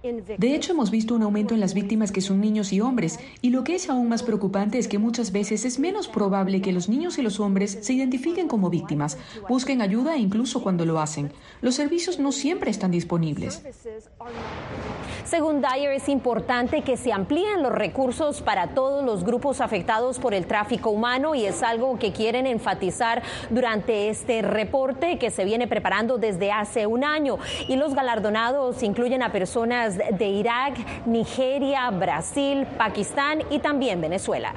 De 0.03 0.53
hecho, 0.53 0.73
hemos 0.73 0.91
visto 0.91 1.15
un 1.15 1.23
aumento 1.23 1.53
en 1.53 1.61
las 1.61 1.73
víctimas 1.73 2.11
que 2.11 2.19
son 2.19 2.41
niños 2.41 2.73
y 2.73 2.81
hombres, 2.81 3.19
y 3.41 3.51
lo 3.51 3.63
que 3.63 3.75
es 3.75 3.89
aún 3.89 4.09
más 4.09 4.21
preocupante 4.21 4.77
es 4.77 4.89
que 4.89 4.97
muchas 4.97 5.31
veces 5.31 5.63
es 5.63 5.79
menos 5.79 6.09
probable 6.09 6.61
que 6.61 6.73
los 6.73 6.89
niños 6.89 7.17
y 7.19 7.21
los 7.21 7.39
hombres 7.39 7.77
se 7.81 7.93
identifiquen 7.93 8.49
como 8.49 8.69
víctimas, 8.69 9.17
busquen 9.47 9.81
ayuda 9.81 10.17
incluso 10.17 10.61
cuando 10.61 10.85
lo 10.85 10.99
hacen. 10.99 11.31
Los 11.61 11.75
servicios 11.75 12.19
no 12.19 12.33
siempre 12.33 12.69
están 12.69 12.91
disponibles. 12.91 13.63
Según 15.23 15.61
Dyer, 15.61 15.93
es 15.93 16.09
importante 16.09 16.81
que 16.81 16.97
se 16.97 17.13
amplíen 17.13 17.63
los 17.63 17.71
recursos 17.71 18.41
para 18.41 18.67
todos 18.67 19.05
los 19.05 19.23
grupos 19.23 19.61
afectados 19.61 20.19
por 20.19 20.33
el 20.33 20.45
tráfico 20.45 20.89
humano 20.89 21.33
y 21.33 21.45
es 21.45 21.63
algo 21.63 21.97
que 21.97 22.11
quieren 22.11 22.45
enfatizar 22.45 23.23
durante 23.49 24.09
este 24.09 24.41
reporte 24.41 25.17
que 25.17 25.31
se 25.31 25.45
viene 25.45 25.65
preparando 25.65 26.17
desde 26.17 26.51
hace 26.51 26.87
un 26.87 27.05
año. 27.05 27.37
Y 27.69 27.77
los 27.77 27.95
galardonados 27.95 28.83
incluyen 28.83 29.23
a 29.23 29.31
personas 29.31 29.92
de 29.97 30.25
Irak, 30.25 31.05
Nigeria, 31.05 31.89
Brasil, 31.91 32.65
Pakistán 32.77 33.43
y 33.49 33.59
también 33.59 34.01
Venezuela. 34.01 34.53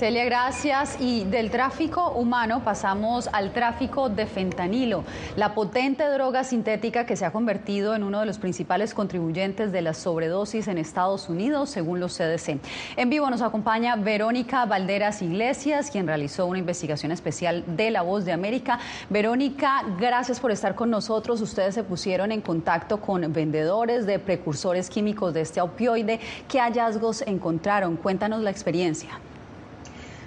Celia, 0.00 0.24
gracias. 0.24 0.96
Y 0.98 1.24
del 1.24 1.50
tráfico 1.50 2.12
humano 2.12 2.64
pasamos 2.64 3.28
al 3.34 3.52
tráfico 3.52 4.08
de 4.08 4.24
fentanilo, 4.24 5.04
la 5.36 5.52
potente 5.52 6.08
droga 6.08 6.42
sintética 6.42 7.04
que 7.04 7.16
se 7.16 7.26
ha 7.26 7.32
convertido 7.32 7.94
en 7.94 8.02
uno 8.02 8.20
de 8.20 8.24
los 8.24 8.38
principales 8.38 8.94
contribuyentes 8.94 9.72
de 9.72 9.82
la 9.82 9.92
sobredosis 9.92 10.68
en 10.68 10.78
Estados 10.78 11.28
Unidos, 11.28 11.68
según 11.68 12.00
los 12.00 12.16
CDC. 12.16 12.60
En 12.96 13.10
vivo 13.10 13.28
nos 13.28 13.42
acompaña 13.42 13.94
Verónica 13.96 14.64
Valderas 14.64 15.20
Iglesias, 15.20 15.90
quien 15.90 16.06
realizó 16.06 16.46
una 16.46 16.60
investigación 16.60 17.12
especial 17.12 17.62
de 17.66 17.90
La 17.90 18.00
Voz 18.00 18.24
de 18.24 18.32
América. 18.32 18.78
Verónica, 19.10 19.84
gracias 19.98 20.40
por 20.40 20.50
estar 20.50 20.74
con 20.74 20.88
nosotros. 20.88 21.42
Ustedes 21.42 21.74
se 21.74 21.84
pusieron 21.84 22.32
en 22.32 22.40
contacto 22.40 23.02
con 23.02 23.30
vendedores 23.34 24.06
de 24.06 24.18
precursores 24.18 24.88
químicos 24.88 25.34
de 25.34 25.42
este 25.42 25.60
opioide. 25.60 26.20
¿Qué 26.48 26.58
hallazgos 26.58 27.20
encontraron? 27.26 27.96
Cuéntanos 27.96 28.40
la 28.40 28.50
experiencia. 28.50 29.20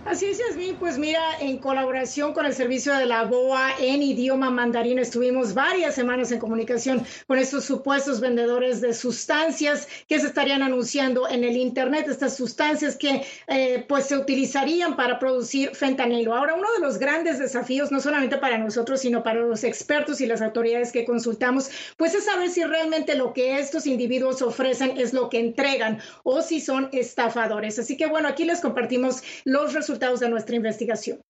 Así 0.06 0.26
es, 0.26 0.38
Yasmin. 0.38 0.76
Pues 0.76 0.98
mira, 0.98 1.22
en 1.40 1.60
colaboración 1.60 2.34
con 2.34 2.46
el 2.46 2.54
servicio 2.54 2.94
de 2.94 3.06
la 3.06 3.24
BOA 3.24 3.72
en 3.80 4.04
idioma 4.04 4.50
mandarín, 4.50 5.00
estuvimos 5.00 5.54
varias 5.54 5.96
semanas 5.96 6.30
en 6.34 6.40
comunicación 6.40 7.06
con 7.26 7.40
estos 7.40 7.64
supuestos 7.64 8.20
vendedores 8.20 8.82
de 8.82 8.94
sustancias 8.94 9.88
que 10.10 10.20
se 10.20 10.28
estarían 10.28 10.62
anunciando 10.62 11.30
en 11.30 11.46
el 11.46 11.56
Internet, 11.56 12.08
estas 12.10 12.36
sustancias 12.36 12.98
que 12.98 13.26
eh, 13.48 13.86
pues 13.88 14.08
se 14.08 14.18
utilizarían 14.18 14.98
para 14.98 15.20
producir 15.20 15.74
fentanilo. 15.74 16.36
Ahora, 16.36 16.56
uno 16.56 16.68
de 16.74 16.82
los 16.82 16.98
grandes 16.98 17.40
desafíos, 17.40 17.90
no 17.90 18.02
solamente 18.02 18.38
para 18.38 18.58
nosotros, 18.58 19.00
sino 19.00 19.24
para 19.24 19.40
los 19.40 19.64
expertos 19.64 20.20
y 20.20 20.26
las 20.26 20.42
autoridades 20.42 20.92
que 20.92 21.06
consultamos, 21.06 21.72
pues 21.96 22.14
es 22.14 22.26
saber 22.26 22.50
si 22.50 22.62
realmente 22.66 23.16
lo 23.16 23.32
que 23.32 23.58
estos 23.58 23.88
individuos 23.88 24.42
ofrecen 24.42 24.98
es 24.98 25.14
lo 25.14 25.30
que 25.30 25.40
entregan 25.40 26.00
o 26.24 26.42
si 26.42 26.60
son 26.60 26.90
estafadores. 26.92 27.80
Así 27.80 27.96
que 27.96 28.08
bueno, 28.08 28.28
aquí 28.28 28.44
les 28.44 28.60
compartimos 28.60 29.24
los 29.46 29.74
resultados 29.74 29.93
de 30.00 30.30
nuestra 30.30 30.56
investigación. 30.56 31.22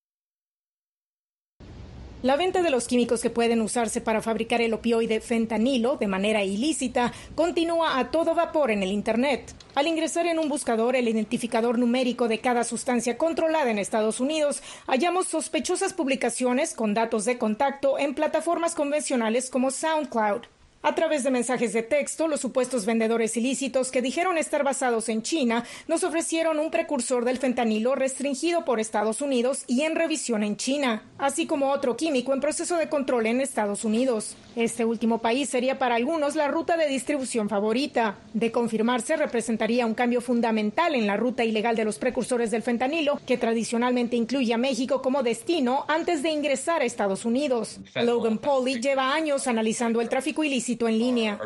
La 2.22 2.38
venta 2.38 2.62
de 2.62 2.70
los 2.70 2.88
químicos 2.88 3.22
que 3.22 3.30
pueden 3.30 3.60
usarse 3.60 4.00
para 4.00 4.22
fabricar 4.22 4.62
el 4.62 4.74
opioide 4.74 5.20
fentanilo 5.20 5.98
de 5.98 6.08
manera 6.08 6.46
ilícita 6.46 7.12
continúa 7.36 8.00
a 8.00 8.12
todo 8.12 8.34
vapor 8.34 8.72
en 8.72 8.82
el 8.82 8.94
Internet. 8.94 9.54
Al 9.76 9.88
ingresar 9.88 10.26
en 10.28 10.40
un 10.40 10.48
buscador 10.48 10.96
el 10.96 11.10
identificador 11.10 11.78
numérico 11.78 12.30
de 12.30 12.40
cada 12.40 12.64
sustancia 12.64 13.18
controlada 13.18 13.72
en 13.72 13.78
Estados 13.78 14.22
Unidos, 14.22 14.64
hallamos 14.88 15.28
sospechosas 15.28 15.92
publicaciones 15.92 16.74
con 16.74 16.94
datos 16.94 17.26
de 17.26 17.38
contacto 17.38 18.00
en 18.00 18.16
plataformas 18.16 18.74
convencionales 18.74 19.50
como 19.50 19.70
SoundCloud. 19.70 20.44
A 20.86 20.96
través 20.96 21.24
de 21.24 21.32
mensajes 21.32 21.72
de 21.72 21.82
texto, 21.82 22.28
los 22.28 22.42
supuestos 22.42 22.86
vendedores 22.86 23.38
ilícitos 23.38 23.90
que 23.90 24.02
dijeron 24.02 24.38
estar 24.38 24.66
basados 24.66 25.08
en 25.08 25.22
China 25.22 25.64
nos 25.88 26.04
ofrecieron 26.04 26.60
un 26.60 26.72
precursor 26.72 27.24
del 27.24 27.38
fentanilo 27.38 27.96
restringido 27.96 28.66
por 28.66 28.82
Estados 28.82 29.22
Unidos 29.22 29.64
y 29.68 29.84
en 29.84 29.96
revisión 29.96 30.44
en 30.44 30.58
China, 30.58 31.04
así 31.18 31.46
como 31.46 31.72
otro 31.72 31.96
químico 31.96 32.34
en 32.34 32.42
proceso 32.42 32.76
de 32.76 32.90
control 32.90 33.28
en 33.28 33.40
Estados 33.40 33.86
Unidos. 33.86 34.36
Este 34.58 34.84
último 34.84 35.20
país 35.20 35.48
sería 35.48 35.80
para 35.80 35.96
algunos 35.96 36.36
la 36.36 36.50
ruta 36.50 36.76
de 36.76 36.90
distribución 36.90 37.48
favorita. 37.48 38.18
De 38.34 38.52
confirmarse, 38.52 39.16
representaría 39.16 39.86
un 39.86 39.96
cambio 39.96 40.20
fundamental 40.20 40.96
en 40.96 41.08
la 41.08 41.16
ruta 41.16 41.46
ilegal 41.46 41.78
de 41.78 41.86
los 41.86 41.98
precursores 41.98 42.52
del 42.52 42.62
fentanilo, 42.62 43.22
que 43.26 43.38
tradicionalmente 43.38 44.18
incluye 44.18 44.54
a 44.54 44.58
México 44.58 45.02
como 45.02 45.24
destino 45.24 45.86
antes 45.88 46.24
de 46.24 46.32
ingresar 46.32 46.82
a 46.82 46.86
Estados 46.86 47.24
Unidos. 47.24 47.80
Logan 47.96 48.38
Pauli 48.38 48.82
lleva 48.82 49.14
años 49.14 49.48
analizando 49.48 50.02
el 50.02 50.10
tráfico 50.10 50.44
ilícito 50.44 50.73
en 50.82 51.00
línea. 51.00 51.40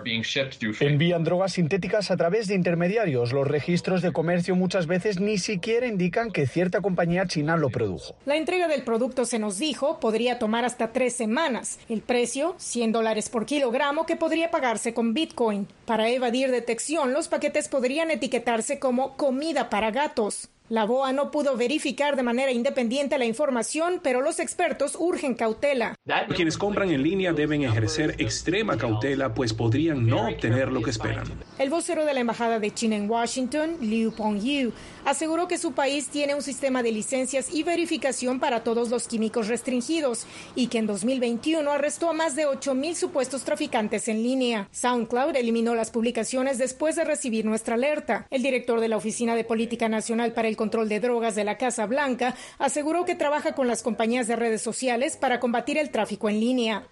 Envían 0.80 1.24
drogas 1.24 1.54
sintéticas 1.54 2.12
a 2.12 2.18
través 2.18 2.48
de 2.48 2.56
intermediarios. 2.56 3.34
Los 3.34 3.48
registros 3.48 4.02
de 4.02 4.12
comercio 4.12 4.56
muchas 4.56 4.88
veces 4.88 5.20
ni 5.20 5.38
siquiera 5.38 5.88
indican 5.88 6.32
que 6.32 6.48
cierta 6.48 6.82
compañía 6.82 7.28
china 7.28 7.58
lo 7.58 7.70
produjo. 7.70 8.16
La 8.26 8.36
entrega 8.36 8.68
del 8.68 8.84
producto, 8.84 9.26
se 9.26 9.40
nos 9.40 9.60
dijo, 9.60 10.00
podría 10.00 10.40
tomar 10.40 10.66
hasta 10.66 10.92
tres 10.92 11.16
semanas. 11.16 11.80
El 11.90 12.02
precio, 12.02 12.56
100 12.58 12.92
dólares 12.92 13.30
por 13.30 13.46
kilogramo, 13.46 14.06
que 14.06 14.16
podría 14.16 14.52
pagarse 14.52 14.94
con 14.94 15.14
Bitcoin. 15.14 15.68
Para 15.86 16.10
evadir 16.10 16.52
detección, 16.52 17.14
los 17.14 17.28
paquetes 17.28 17.68
podrían 17.68 18.12
etiquetarse 18.12 18.80
como 18.80 19.16
comida 19.18 19.70
para 19.70 19.92
gatos. 19.92 20.50
La 20.70 20.84
BOA 20.84 21.14
no 21.14 21.32
pudo 21.32 21.56
verificar 21.56 22.18
de 22.18 22.24
manera 22.24 22.52
independiente 22.52 23.18
la 23.18 23.24
información, 23.24 24.02
pero 24.04 24.20
los 24.20 24.38
expertos 24.42 24.98
urgen 25.00 25.34
cautela. 25.34 25.96
Quienes 26.36 26.58
compran 26.58 26.92
en 26.92 27.04
línea 27.04 27.32
deben 27.32 27.64
ejercer 27.64 28.16
extrema 28.18 28.78
cautela, 28.78 29.34
pues 29.34 29.54
podrían 29.54 30.06
no 30.06 30.28
obtener 30.28 30.74
lo 30.74 30.82
que 30.82 30.90
esperan. 30.90 31.24
El 31.58 31.70
vocero 31.70 32.04
de 32.04 32.14
la 32.14 32.20
Embajada 32.20 32.60
de 32.60 32.74
China 32.74 32.98
en 32.98 33.10
Washington, 33.10 33.78
Liu 33.80 34.12
Pengyu, 34.12 34.74
aseguró 35.06 35.48
que 35.48 35.58
su 35.58 35.72
país 35.72 36.10
tiene 36.10 36.36
un 36.36 36.42
sistema 36.42 36.84
de 36.84 36.92
licencias 36.92 37.48
y 37.54 37.64
verificación 37.64 38.42
para 38.42 38.66
todos 38.66 38.90
los 38.90 39.08
químicos 39.08 39.48
restringidos 39.48 40.26
y 40.54 40.68
que 40.68 40.80
en 40.80 40.88
2021 40.88 41.72
arrestó 41.72 42.10
a 42.10 42.14
más 42.14 42.36
de 42.36 42.46
8.000 42.46 42.96
supuestos 42.96 43.44
traficantes 43.44 44.10
en 44.10 44.22
línea. 44.22 44.68
SoundCloud 44.72 45.34
eliminó 45.38 45.76
las 45.76 45.92
publicaciones 45.92 46.58
después 46.58 46.98
de 46.98 47.06
recibir 47.06 47.46
nuestra 47.46 47.76
alerta. 47.76 48.28
El 48.30 48.44
director 48.44 48.82
de 48.82 48.90
la 48.90 48.98
Oficina 48.98 49.34
de 49.34 49.46
Política 49.46 49.88
Nacional 49.88 50.34
para 50.34 50.50
el 50.50 50.57
Control 50.58 50.90
de 50.90 51.00
Drogas 51.00 51.36
de 51.36 51.46
la 51.46 51.58
Casa 51.58 51.86
Blanca, 51.86 52.36
aseguró 52.60 53.06
que 53.06 53.16
trabaja 53.16 53.56
con 53.56 53.68
las 53.68 53.82
compañías 53.82 54.28
de 54.28 54.36
redes 54.36 54.62
sociales 54.62 55.16
para 55.16 55.40
combatir 55.40 55.78
el 55.78 55.90
tráfico 55.90 56.28
en 56.28 56.42
línea. 56.42 56.88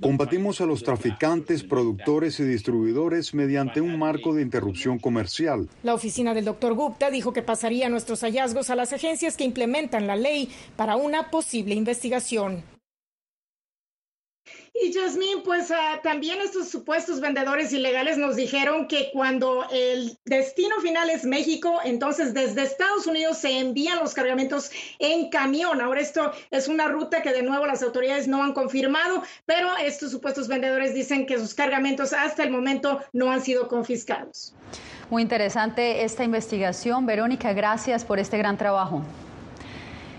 Combatimos 0.00 0.60
a 0.60 0.66
los 0.66 0.82
traficantes, 0.82 1.62
productores 1.62 2.40
y 2.40 2.44
distribuidores 2.44 3.34
mediante 3.34 3.80
un 3.80 3.96
marco 3.96 4.34
de 4.34 4.42
interrupción 4.42 4.98
comercial. 4.98 5.68
La 5.84 5.94
oficina 5.94 6.34
del 6.34 6.46
doctor 6.46 6.74
Gupta 6.74 7.08
dijo 7.10 7.32
que 7.32 7.42
pasaría 7.42 7.88
nuestros 7.88 8.22
hallazgos 8.22 8.70
a 8.70 8.74
las 8.74 8.92
agencias 8.92 9.36
que 9.36 9.44
implementan 9.44 10.08
la 10.08 10.16
ley 10.16 10.48
para 10.74 10.96
una 10.96 11.30
posible 11.30 11.76
investigación. 11.76 12.64
Y 14.74 14.92
Jasmine, 14.92 15.42
pues 15.44 15.70
ah, 15.70 16.00
también 16.02 16.40
estos 16.40 16.68
supuestos 16.68 17.20
vendedores 17.20 17.72
ilegales 17.72 18.16
nos 18.16 18.36
dijeron 18.36 18.88
que 18.88 19.10
cuando 19.12 19.64
el 19.70 20.18
destino 20.24 20.80
final 20.80 21.10
es 21.10 21.24
México, 21.24 21.80
entonces 21.84 22.32
desde 22.32 22.62
Estados 22.62 23.06
Unidos 23.06 23.38
se 23.38 23.58
envían 23.58 23.98
los 23.98 24.14
cargamentos 24.14 24.70
en 24.98 25.28
camión. 25.28 25.80
Ahora 25.80 26.00
esto 26.00 26.32
es 26.50 26.68
una 26.68 26.88
ruta 26.88 27.22
que 27.22 27.32
de 27.32 27.42
nuevo 27.42 27.66
las 27.66 27.82
autoridades 27.82 28.28
no 28.28 28.42
han 28.42 28.54
confirmado, 28.54 29.22
pero 29.44 29.68
estos 29.76 30.10
supuestos 30.10 30.48
vendedores 30.48 30.94
dicen 30.94 31.26
que 31.26 31.38
sus 31.38 31.54
cargamentos 31.54 32.12
hasta 32.12 32.42
el 32.42 32.50
momento 32.50 33.00
no 33.12 33.30
han 33.30 33.42
sido 33.42 33.68
confiscados. 33.68 34.54
Muy 35.10 35.22
interesante 35.22 36.02
esta 36.04 36.24
investigación. 36.24 37.04
Verónica, 37.04 37.52
gracias 37.52 38.04
por 38.04 38.18
este 38.18 38.38
gran 38.38 38.56
trabajo. 38.56 39.02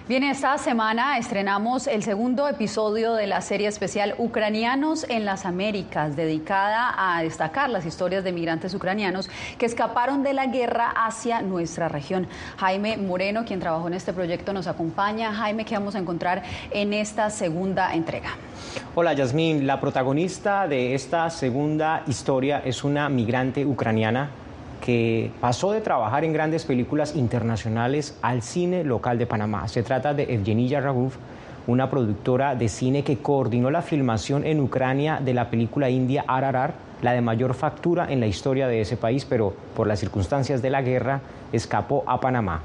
Bien, 0.05 0.22
esta 0.25 0.57
semana 0.57 1.17
estrenamos 1.17 1.88
el 1.88 2.03
segundo 2.03 2.50
episodio 2.50 3.13
de 3.13 3.25
la 3.25 3.39
serie 3.39 3.69
especial 3.69 4.15
Ucranianos 4.17 5.05
en 5.07 5.24
las 5.24 5.45
Américas, 5.45 6.17
dedicada 6.17 6.93
a 6.98 7.24
destacar 7.24 7.69
las 7.69 7.86
historias 7.86 8.25
de 8.25 8.33
migrantes 8.33 8.74
ucranianos 8.74 9.29
que 9.57 9.65
escaparon 9.65 10.22
de 10.22 10.33
la 10.33 10.48
guerra 10.48 10.89
hacia 10.89 11.41
nuestra 11.41 11.88
región. 11.88 12.27
Jaime 12.57 12.98
Moreno, 12.98 13.45
quien 13.45 13.62
trabajó 13.62 13.88
en 13.88 13.93
este 13.93 14.12
proyecto, 14.12 14.51
nos 14.51 14.67
acompaña. 14.67 15.33
Jaime, 15.33 15.63
¿qué 15.63 15.75
vamos 15.75 15.95
a 15.95 16.00
encontrar 16.00 16.43
en 16.72 16.91
esta 16.91 17.29
segunda 17.29 17.93
entrega? 17.93 18.31
Hola 18.95 19.13
Yasmín, 19.13 19.65
la 19.65 19.79
protagonista 19.79 20.67
de 20.67 20.95
esta 20.95 21.29
segunda 21.29 22.03
historia 22.07 22.62
es 22.65 22.83
una 22.83 23.07
migrante 23.07 23.65
ucraniana 23.65 24.31
que 24.84 25.32
pasó 25.40 25.72
de 25.72 25.80
trabajar 25.80 26.25
en 26.25 26.34
grandes 26.34 26.66
películas 26.66 27.16
internacionales 27.16 28.18
al 28.22 28.42
cine 28.42 28.84
local 28.84 29.18
de 29.18 29.25
Panamá. 29.25 29.68
Se 29.70 29.82
trata 29.82 30.13
de 30.13 30.24
Evgenia 30.24 30.82
Ragov, 30.82 31.13
una 31.68 31.90
productora 31.90 32.56
de 32.56 32.68
cine 32.68 33.04
que 33.04 33.20
coordinó 33.20 33.72
la 33.72 33.82
filmación 33.82 34.46
en 34.46 34.60
Ucrania 34.60 35.22
de 35.24 35.34
la 35.34 35.50
película 35.50 35.90
india 35.90 36.25
Ararar, 36.28 36.74
la 37.02 37.13
de 37.13 37.22
mayor 37.22 37.54
factura 37.54 38.12
en 38.12 38.20
la 38.20 38.28
historia 38.28 38.68
de 38.68 38.82
ese 38.82 38.98
país, 38.98 39.24
pero 39.24 39.54
por 39.74 39.88
las 39.88 40.00
circunstancias 40.00 40.62
de 40.62 40.70
la 40.70 40.82
guerra 40.82 41.22
escapó 41.54 42.04
a 42.06 42.20
Panamá. 42.20 42.62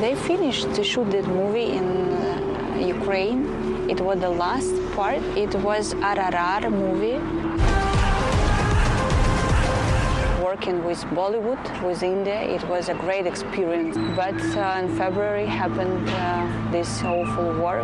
They 0.00 0.14
finished 0.14 0.74
to 0.74 0.82
shoot 0.82 1.10
that 1.10 1.26
movie 1.26 1.76
in 1.76 1.84
uh, 1.84 2.96
Ukraine. 2.96 3.44
It 3.90 4.00
was 4.00 4.18
the 4.20 4.30
last 4.30 4.72
part. 4.96 5.20
It 5.36 5.54
was 5.56 5.94
Ararar 6.02 6.70
movie. 6.70 7.20
Working 10.54 10.84
with 10.84 11.02
Bollywood, 11.06 11.64
with 11.82 12.04
India, 12.04 12.40
it 12.40 12.62
was 12.68 12.88
a 12.88 12.94
great 12.94 13.26
experience. 13.26 13.96
But 14.14 14.40
uh, 14.56 14.82
in 14.82 14.96
February 14.96 15.46
happened 15.46 16.08
uh, 16.08 16.70
this 16.70 17.02
awful 17.02 17.58
war, 17.58 17.80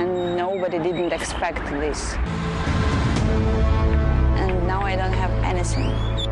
and 0.00 0.36
nobody 0.36 0.78
didn't 0.78 1.12
expect 1.12 1.64
this. 1.70 2.14
And 4.42 4.66
now 4.66 4.80
I 4.80 4.96
don't 4.96 5.12
have 5.12 5.30
anything. 5.44 6.23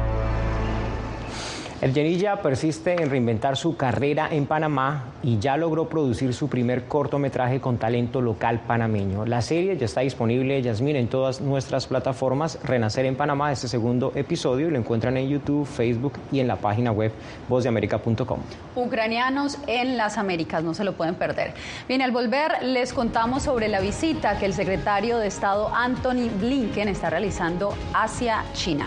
El 1.83 1.93
Genilla 1.93 2.37
persiste 2.37 2.93
en 2.93 3.11
reinventar 3.11 3.57
su 3.57 3.77
carrera 3.77 4.29
en 4.31 4.47
Panamá 4.47 5.07
y 5.21 5.41
ya 5.41 5.57
logró 5.57 5.89
producir 5.89 6.33
su 6.33 6.49
primer 6.49 6.85
cortometraje 6.85 7.61
con 7.61 7.77
talento 7.77 8.21
local 8.21 8.61
panameño. 8.61 9.27
La 9.27 9.43
serie 9.43 9.77
ya 9.77 9.87
está 9.87 10.03
disponible, 10.03 10.63
Yasmín, 10.63 10.95
en 10.95 11.09
todas 11.09 11.41
nuestras 11.41 11.89
plataformas. 11.89 12.61
Renacer 12.63 13.05
en 13.07 13.17
Panamá, 13.17 13.51
este 13.51 13.67
segundo 13.67 14.13
episodio, 14.15 14.71
lo 14.71 14.79
encuentran 14.79 15.17
en 15.17 15.29
YouTube, 15.29 15.67
Facebook 15.67 16.13
y 16.31 16.39
en 16.39 16.47
la 16.47 16.55
página 16.55 16.93
web 16.93 17.11
vozdeamerica.com. 17.49 18.39
Ucranianos 18.77 19.59
en 19.67 19.97
las 19.97 20.19
Américas, 20.19 20.63
no 20.63 20.75
se 20.75 20.85
lo 20.85 20.93
pueden 20.93 21.17
perder. 21.17 21.53
Bien, 21.89 22.01
al 22.01 22.13
volver 22.13 22.63
les 22.63 22.93
contamos 22.93 23.43
sobre 23.43 23.67
la 23.67 23.81
visita 23.81 24.39
que 24.39 24.47
el 24.47 24.55
secretario 24.55 25.19
de 25.19 25.27
Estado 25.27 25.75
Anthony 25.75 26.31
Blinken 26.39 26.87
está 26.87 27.11
realizando 27.11 27.75
hacia 27.93 28.45
China. 28.53 28.87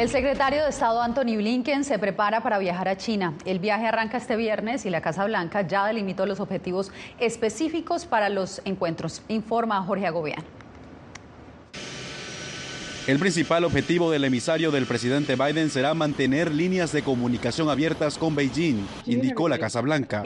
El 0.00 0.08
secretario 0.08 0.62
de 0.62 0.70
Estado 0.70 1.02
Anthony 1.02 1.36
Blinken 1.36 1.84
se 1.84 1.98
prepara 1.98 2.42
para 2.42 2.56
viajar 2.56 2.88
a 2.88 2.96
China. 2.96 3.34
El 3.44 3.58
viaje 3.58 3.86
arranca 3.86 4.16
este 4.16 4.34
viernes 4.34 4.86
y 4.86 4.90
la 4.90 5.02
Casa 5.02 5.26
Blanca 5.26 5.60
ya 5.60 5.84
delimitó 5.84 6.24
los 6.24 6.40
objetivos 6.40 6.90
específicos 7.18 8.06
para 8.06 8.30
los 8.30 8.62
encuentros, 8.64 9.20
informa 9.28 9.82
Jorge 9.82 10.06
Agobián. 10.06 10.59
El 13.10 13.18
principal 13.18 13.64
objetivo 13.64 14.12
del 14.12 14.22
emisario 14.22 14.70
del 14.70 14.86
presidente 14.86 15.34
Biden 15.34 15.68
será 15.68 15.94
mantener 15.94 16.54
líneas 16.54 16.92
de 16.92 17.02
comunicación 17.02 17.68
abiertas 17.68 18.16
con 18.16 18.36
Beijing, 18.36 18.86
indicó 19.04 19.48
la 19.48 19.58
Casa 19.58 19.80
Blanca. 19.80 20.22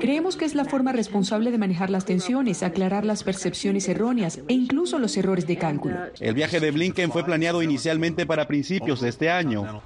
Creemos 0.00 0.36
que 0.36 0.44
es 0.44 0.56
la 0.56 0.64
forma 0.64 0.90
responsable 0.90 1.52
de 1.52 1.58
manejar 1.58 1.88
las 1.88 2.04
tensiones, 2.04 2.64
aclarar 2.64 3.04
las 3.04 3.22
percepciones 3.22 3.88
erróneas 3.88 4.40
e 4.48 4.54
incluso 4.54 4.98
los 4.98 5.16
errores 5.16 5.46
de 5.46 5.56
cálculo. 5.56 5.98
El 6.18 6.34
viaje 6.34 6.58
de 6.58 6.72
Blinken 6.72 7.12
fue 7.12 7.22
planeado 7.24 7.62
inicialmente 7.62 8.26
para 8.26 8.48
principios 8.48 9.00
de 9.02 9.10
este 9.10 9.30
año. 9.30 9.82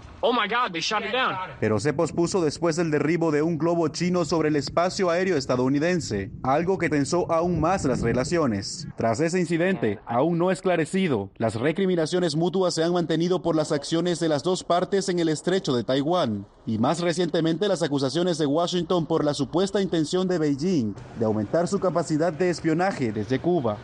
Pero 1.61 1.79
se 1.79 1.93
pospuso 1.93 2.41
después 2.41 2.77
del 2.77 2.91
derribo 2.91 3.31
de 3.31 3.43
un 3.43 3.57
globo 3.57 3.89
chino 3.89 4.25
sobre 4.25 4.49
el 4.49 4.57
espacio 4.57 5.11
aéreo 5.11 5.37
estadounidense, 5.37 6.33
algo 6.43 6.79
que 6.79 6.89
tensó 6.89 7.31
aún 7.31 7.61
más 7.61 7.85
las 7.85 8.01
relaciones. 8.01 8.89
Tras 8.97 9.21
ese 9.21 9.39
incidente, 9.39 10.01
aún 10.07 10.39
no 10.39 10.51
esclarecido, 10.51 11.31
las 11.37 11.55
recriminaciones 11.55 12.37
mutuas 12.37 12.75
se 12.75 12.83
han 12.83 12.93
mantenido 12.93 13.43
por 13.43 13.55
las 13.55 13.73
acciones 13.73 14.19
de 14.21 14.29
las 14.29 14.43
dos 14.43 14.65
partes 14.65 15.09
en 15.09 15.19
el 15.19 15.29
estrecho 15.29 15.75
de 15.75 15.85
Taiwán. 15.85 16.47
Y 16.69 16.77
más 16.77 17.01
recientemente 17.01 17.67
las 17.67 17.83
acusaciones 17.83 18.37
de 18.37 18.45
Washington 18.45 19.07
por 19.07 19.25
la 19.25 19.33
supuesta 19.33 19.81
intención 19.81 20.29
de 20.29 20.37
Beijing 20.37 20.95
de 21.19 21.25
aumentar 21.25 21.67
su 21.67 21.81
capacidad 21.81 22.31
de 22.31 22.51
espionaje 22.51 23.11
desde 23.11 23.39
Cuba. 23.39 23.79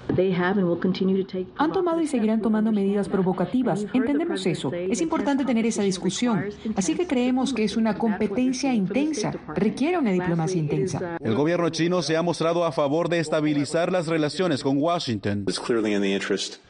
Han 1.57 1.73
tomado 1.73 2.03
y 2.03 2.07
seguirán 2.07 2.43
tomando 2.43 2.71
medidas 2.73 3.09
provocativas. 3.09 3.87
Entendemos 3.95 4.45
eso. 4.45 4.71
Es 4.71 5.01
importante 5.01 5.47
tener 5.47 5.65
esa 5.65 5.83
discusión. 5.83 6.45
Así 6.77 6.95
que 6.95 7.07
creemos 7.07 7.55
que 7.55 7.65
es 7.65 7.79
una 7.79 7.97
competencia 7.97 8.75
intensa. 8.75 9.33
Requiere 9.55 9.97
una 9.97 10.13
diplomacia 10.13 10.61
intensa. 10.61 11.17
El 11.21 11.35
gobierno 11.35 11.71
chino 11.71 12.03
se 12.03 12.19
ha 12.19 12.23
mostrado 12.23 12.67
a 12.67 12.73
favor 12.73 13.09
de 13.09 13.19
estabilizar 13.19 13.91
las 13.91 14.09
relaciones 14.09 14.63
con 14.63 14.77
Washington. 14.77 15.47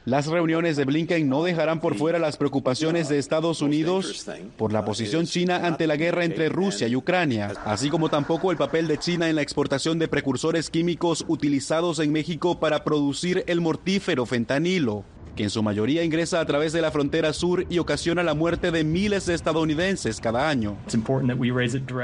Las 0.04 0.26
reuniones 0.28 0.76
de 0.76 0.84
Blinken 0.84 1.28
no 1.28 1.42
dejarán 1.42 1.80
por 1.80 1.96
fuera 1.96 2.20
las 2.20 2.36
preocupaciones 2.36 3.08
de 3.08 3.18
Estados 3.18 3.62
Unidos 3.62 4.24
por 4.56 4.72
la 4.72 4.84
posición 4.84 5.26
china 5.26 5.66
ante 5.66 5.88
la 5.88 5.96
guerra 5.96 6.03
entre 6.08 6.48
Rusia 6.48 6.88
y 6.88 6.96
Ucrania, 6.96 7.52
así 7.64 7.88
como 7.88 8.08
tampoco 8.08 8.50
el 8.50 8.56
papel 8.56 8.86
de 8.86 8.98
China 8.98 9.28
en 9.28 9.36
la 9.36 9.42
exportación 9.42 9.98
de 9.98 10.08
precursores 10.08 10.70
químicos 10.70 11.24
utilizados 11.28 11.98
en 11.98 12.12
México 12.12 12.60
para 12.60 12.84
producir 12.84 13.44
el 13.46 13.60
mortífero 13.60 14.26
fentanilo 14.26 15.04
que 15.34 15.42
en 15.42 15.50
su 15.50 15.62
mayoría 15.62 16.04
ingresa 16.04 16.40
a 16.40 16.46
través 16.46 16.72
de 16.72 16.80
la 16.80 16.90
frontera 16.90 17.32
sur 17.32 17.66
y 17.68 17.78
ocasiona 17.78 18.22
la 18.22 18.34
muerte 18.34 18.70
de 18.70 18.84
miles 18.84 19.26
de 19.26 19.34
estadounidenses 19.34 20.20
cada 20.20 20.48
año. 20.48 20.76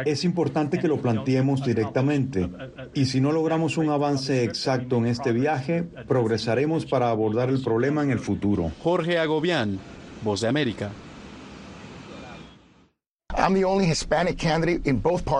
Es 0.05 0.25
importante 0.25 0.79
que 0.79 0.89
lo 0.89 1.01
planteemos 1.01 1.65
directamente 1.65 2.49
y 2.95 3.07
si 3.07 3.21
no 3.21 3.33
logramos 3.33 3.77
un 3.77 3.91
avance 3.91 4.45
exacto 4.45 4.97
en 4.97 5.07
este 5.07 5.33
viaje, 5.33 5.85
progresaremos 6.09 6.87
para 6.87 7.11
abordar 7.11 7.51
el 7.51 7.63
problema 7.63 8.03
en 8.03 8.11
el 8.11 8.19
futuro. 8.19 8.73
Jorge 8.83 9.19
Agobián, 9.19 9.79
Voz 10.23 10.41
de 10.41 10.49
América. 10.49 10.91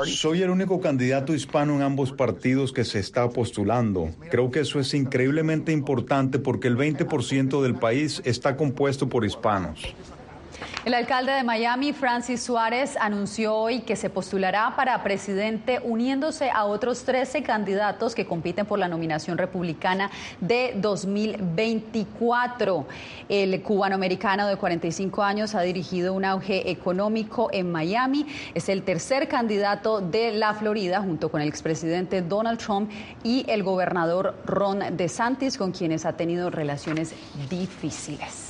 Soy 0.09 0.43
el 0.43 0.51
único 0.51 0.81
candidato 0.81 1.35
hispano 1.35 1.77
en 1.77 1.83
ambos 1.83 2.13
partidos 2.13 2.73
que 2.73 2.85
se 2.85 2.99
está 2.99 3.29
postulando. 3.29 4.11
Creo 4.31 4.51
que 4.51 4.61
eso 4.61 4.81
es 4.81 4.95
increíblemente 4.95 5.73
importante 5.73 6.39
porque 6.39 6.69
el 6.69 6.77
20% 6.77 7.63
del 7.63 7.75
país 7.75 8.23
está 8.25 8.57
compuesto 8.57 9.09
por 9.09 9.25
hispanos. 9.25 9.95
El 10.83 10.95
alcalde 10.95 11.33
de 11.33 11.45
Miami, 11.45 11.93
Francis 11.93 12.43
Suárez, 12.43 12.97
anunció 12.99 13.55
hoy 13.55 13.81
que 13.81 13.97
se 13.97 14.09
postulará 14.09 14.77
para 14.77 15.03
presidente 15.03 15.79
uniéndose 15.85 16.51
a 16.51 16.65
otros 16.65 17.05
13 17.05 17.43
candidatos 17.43 18.15
que 18.15 18.25
compiten 18.25 18.65
por 18.65 18.79
la 18.79 18.89
nominación 18.89 19.37
republicana 19.37 20.11
de 20.41 20.73
2024. 20.77 22.87
El 23.29 23.61
cubanoamericano 23.61 24.47
de 24.47 24.57
45 24.57 25.23
años 25.23 25.55
ha 25.55 25.61
dirigido 25.61 26.15
un 26.15 26.25
auge 26.25 26.71
económico 26.71 27.51
en 27.53 27.71
Miami. 27.71 28.27
Es 28.55 28.71
el 28.71 28.83
tercer 28.83 29.29
candidato 29.29 30.01
de 30.01 30.33
la 30.33 30.55
Florida 30.55 31.03
junto 31.03 31.31
con 31.31 31.43
el 31.43 31.49
expresidente 31.49 32.23
Donald 32.23 32.59
Trump 32.59 32.91
y 33.23 33.45
el 33.51 33.63
gobernador 33.63 34.35
Ron 34.47 34.97
DeSantis, 34.97 35.59
con 35.59 35.73
quienes 35.73 36.07
ha 36.07 36.15
tenido 36.15 36.49
relaciones 36.49 37.13
difíciles. 37.51 38.50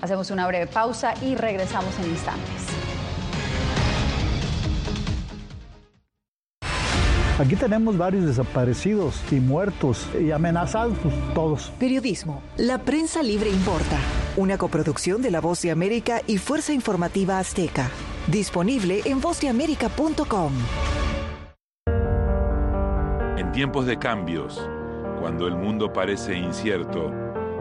Hacemos 0.00 0.30
una 0.30 0.46
breve 0.46 0.66
pausa 0.66 1.14
y 1.22 1.34
regresamos 1.34 1.98
en 1.98 2.10
instantes. 2.10 2.84
Aquí 7.36 7.56
tenemos 7.56 7.98
varios 7.98 8.26
desaparecidos 8.26 9.20
y 9.32 9.40
muertos 9.40 10.08
y 10.20 10.30
amenazados 10.30 10.96
todos. 11.34 11.72
Periodismo. 11.80 12.40
La 12.56 12.78
prensa 12.78 13.24
libre 13.24 13.50
importa. 13.50 13.98
Una 14.36 14.56
coproducción 14.56 15.20
de 15.20 15.32
La 15.32 15.40
Voz 15.40 15.60
de 15.62 15.72
América 15.72 16.20
y 16.28 16.38
Fuerza 16.38 16.72
Informativa 16.72 17.40
Azteca. 17.40 17.90
Disponible 18.28 19.00
en 19.04 19.20
vozdeamerica.com. 19.20 20.52
En 23.36 23.50
tiempos 23.50 23.86
de 23.86 23.98
cambios, 23.98 24.64
cuando 25.20 25.48
el 25.48 25.56
mundo 25.56 25.92
parece 25.92 26.36
incierto, 26.36 27.10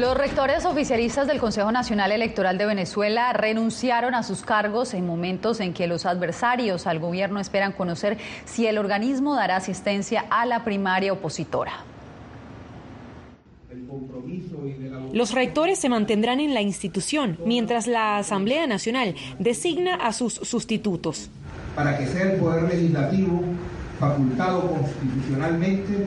Los 0.00 0.16
rectores 0.16 0.64
oficialistas 0.64 1.26
del 1.26 1.38
Consejo 1.38 1.70
Nacional 1.72 2.10
Electoral 2.10 2.56
de 2.56 2.64
Venezuela 2.64 3.34
renunciaron 3.34 4.14
a 4.14 4.22
sus 4.22 4.40
cargos 4.40 4.94
en 4.94 5.06
momentos 5.06 5.60
en 5.60 5.74
que 5.74 5.86
los 5.86 6.06
adversarios 6.06 6.86
al 6.86 6.98
gobierno 6.98 7.38
esperan 7.38 7.72
conocer 7.72 8.16
si 8.46 8.66
el 8.66 8.78
organismo 8.78 9.36
dará 9.36 9.56
asistencia 9.56 10.24
a 10.30 10.46
la 10.46 10.64
primaria 10.64 11.12
opositora. 11.12 11.84
Los 15.12 15.32
rectores 15.34 15.78
se 15.78 15.90
mantendrán 15.90 16.40
en 16.40 16.54
la 16.54 16.62
institución 16.62 17.36
mientras 17.44 17.86
la 17.86 18.16
Asamblea 18.16 18.66
Nacional 18.66 19.14
designa 19.38 19.96
a 19.96 20.14
sus 20.14 20.32
sustitutos. 20.32 21.28
Para 21.76 21.98
que 21.98 22.06
sea 22.06 22.32
el 22.32 22.40
Poder 22.40 22.62
Legislativo 22.62 23.42
facultado 23.98 24.66
constitucionalmente 24.66 26.06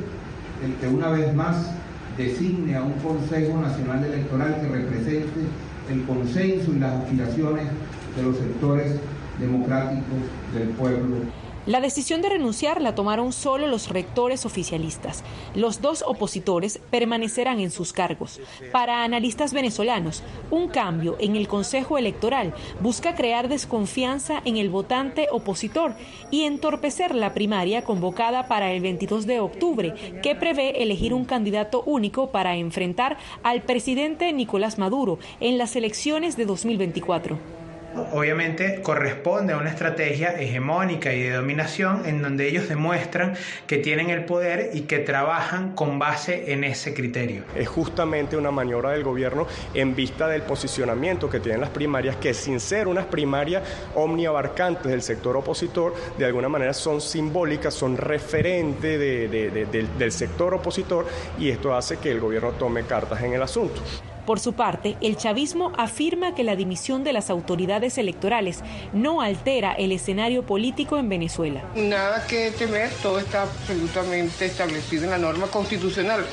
el 0.63 0.75
que 0.77 0.87
una 0.87 1.09
vez 1.09 1.31
más 1.35 1.82
designe 2.17 2.75
a 2.75 2.83
un 2.83 2.93
Consejo 2.93 3.59
Nacional 3.59 4.03
Electoral 4.05 4.59
que 4.61 4.67
represente 4.67 5.41
el 5.89 6.03
consenso 6.05 6.71
y 6.73 6.79
las 6.79 6.93
aspiraciones 6.93 7.67
de 8.15 8.23
los 8.23 8.37
sectores 8.37 8.99
democráticos 9.39 10.19
del 10.53 10.69
pueblo 10.69 11.17
la 11.65 11.79
decisión 11.79 12.21
de 12.21 12.29
renunciar 12.29 12.81
la 12.81 12.95
tomaron 12.95 13.31
solo 13.31 13.67
los 13.67 13.89
rectores 13.89 14.45
oficialistas. 14.45 15.23
Los 15.55 15.81
dos 15.81 16.03
opositores 16.05 16.79
permanecerán 16.89 17.59
en 17.59 17.71
sus 17.71 17.93
cargos. 17.93 18.41
Para 18.71 19.03
analistas 19.03 19.53
venezolanos, 19.53 20.23
un 20.51 20.67
cambio 20.67 21.15
en 21.19 21.35
el 21.35 21.47
Consejo 21.47 21.97
Electoral 21.97 22.53
busca 22.81 23.15
crear 23.15 23.47
desconfianza 23.47 24.41
en 24.45 24.57
el 24.57 24.69
votante 24.69 25.27
opositor 25.31 25.95
y 26.31 26.43
entorpecer 26.43 27.15
la 27.15 27.33
primaria 27.33 27.83
convocada 27.83 28.47
para 28.47 28.71
el 28.71 28.81
22 28.81 29.25
de 29.25 29.39
octubre, 29.39 29.93
que 30.21 30.35
prevé 30.35 30.83
elegir 30.83 31.13
un 31.13 31.25
candidato 31.25 31.83
único 31.85 32.31
para 32.31 32.55
enfrentar 32.55 33.17
al 33.43 33.61
presidente 33.61 34.33
Nicolás 34.33 34.77
Maduro 34.77 35.19
en 35.39 35.57
las 35.57 35.75
elecciones 35.75 36.35
de 36.35 36.45
2024. 36.45 37.62
Obviamente 38.11 38.81
corresponde 38.81 39.53
a 39.53 39.57
una 39.57 39.69
estrategia 39.69 40.39
hegemónica 40.39 41.13
y 41.13 41.23
de 41.23 41.31
dominación 41.31 42.03
en 42.05 42.21
donde 42.21 42.47
ellos 42.47 42.67
demuestran 42.69 43.35
que 43.67 43.77
tienen 43.77 44.09
el 44.09 44.25
poder 44.25 44.71
y 44.73 44.81
que 44.81 44.99
trabajan 44.99 45.73
con 45.75 45.99
base 45.99 46.53
en 46.53 46.63
ese 46.63 46.93
criterio. 46.93 47.43
Es 47.55 47.67
justamente 47.67 48.37
una 48.37 48.51
maniobra 48.51 48.91
del 48.91 49.03
gobierno 49.03 49.47
en 49.73 49.95
vista 49.95 50.27
del 50.27 50.43
posicionamiento 50.43 51.29
que 51.29 51.39
tienen 51.39 51.61
las 51.61 51.69
primarias, 51.69 52.15
que 52.17 52.33
sin 52.33 52.59
ser 52.59 52.87
unas 52.87 53.05
primarias 53.05 53.63
omniabarcantes 53.95 54.91
del 54.91 55.01
sector 55.01 55.37
opositor, 55.37 55.93
de 56.17 56.25
alguna 56.25 56.49
manera 56.49 56.73
son 56.73 57.01
simbólicas, 57.01 57.73
son 57.73 57.97
referentes 57.97 58.99
del 58.99 60.11
sector 60.11 60.53
opositor 60.53 61.05
y 61.39 61.49
esto 61.49 61.75
hace 61.75 61.97
que 61.97 62.11
el 62.11 62.19
gobierno 62.19 62.51
tome 62.51 62.83
cartas 62.83 63.21
en 63.23 63.33
el 63.33 63.41
asunto. 63.41 63.81
Por 64.25 64.39
su 64.39 64.53
parte, 64.53 64.95
el 65.01 65.17
chavismo 65.17 65.73
afirma 65.77 66.33
que 66.33 66.43
la 66.43 66.55
dimisión 66.55 67.03
de 67.03 67.11
las 67.11 67.29
autoridades 67.29 67.97
electorales 67.97 68.63
no 68.93 69.21
altera 69.21 69.73
el 69.73 69.91
escenario 69.91 70.45
político 70.45 70.97
en 70.97 71.09
Venezuela. 71.09 71.61
Nada 71.75 72.25
que 72.27 72.51
temer, 72.51 72.89
todo 73.01 73.19
está 73.19 73.43
absolutamente 73.43 74.45
establecido 74.45 75.03
en 75.03 75.09
la 75.09 75.17
norma 75.17 75.47
constitucional. 75.47 76.25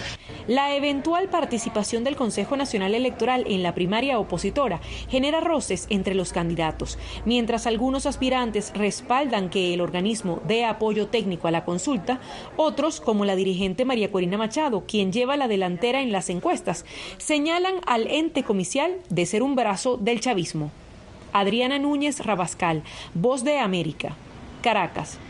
La 0.50 0.74
eventual 0.74 1.28
participación 1.28 2.02
del 2.02 2.16
Consejo 2.16 2.56
Nacional 2.56 2.96
Electoral 2.96 3.44
en 3.46 3.62
la 3.62 3.72
primaria 3.72 4.18
opositora 4.18 4.80
genera 5.08 5.38
roces 5.38 5.86
entre 5.90 6.16
los 6.16 6.32
candidatos, 6.32 6.98
mientras 7.24 7.68
algunos 7.68 8.04
aspirantes 8.04 8.72
respaldan 8.74 9.48
que 9.48 9.72
el 9.72 9.80
organismo 9.80 10.42
dé 10.48 10.64
apoyo 10.64 11.06
técnico 11.06 11.46
a 11.46 11.52
la 11.52 11.64
consulta, 11.64 12.18
otros, 12.56 13.00
como 13.00 13.24
la 13.24 13.36
dirigente 13.36 13.84
María 13.84 14.10
Corina 14.10 14.38
Machado, 14.38 14.82
quien 14.88 15.12
lleva 15.12 15.36
la 15.36 15.46
delantera 15.46 16.02
en 16.02 16.10
las 16.10 16.28
encuestas, 16.30 16.84
señalan 17.18 17.76
al 17.86 18.08
ente 18.08 18.42
comicial 18.42 18.96
de 19.08 19.26
ser 19.26 19.44
un 19.44 19.54
brazo 19.54 19.98
del 19.98 20.18
chavismo. 20.18 20.72
Adriana 21.32 21.78
Núñez 21.78 22.26
Rabascal, 22.26 22.82
Voz 23.14 23.44
de 23.44 23.60
América, 23.60 24.16
Caracas. 24.62 25.20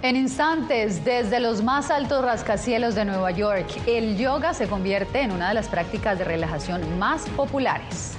En 0.00 0.14
instantes, 0.14 1.04
desde 1.04 1.40
los 1.40 1.60
más 1.60 1.90
altos 1.90 2.24
rascacielos 2.24 2.94
de 2.94 3.04
Nueva 3.04 3.32
York, 3.32 3.66
el 3.88 4.16
yoga 4.16 4.54
se 4.54 4.68
convierte 4.68 5.22
en 5.22 5.32
una 5.32 5.48
de 5.48 5.54
las 5.54 5.68
prácticas 5.68 6.16
de 6.16 6.24
relajación 6.24 7.00
más 7.00 7.28
populares. 7.30 8.16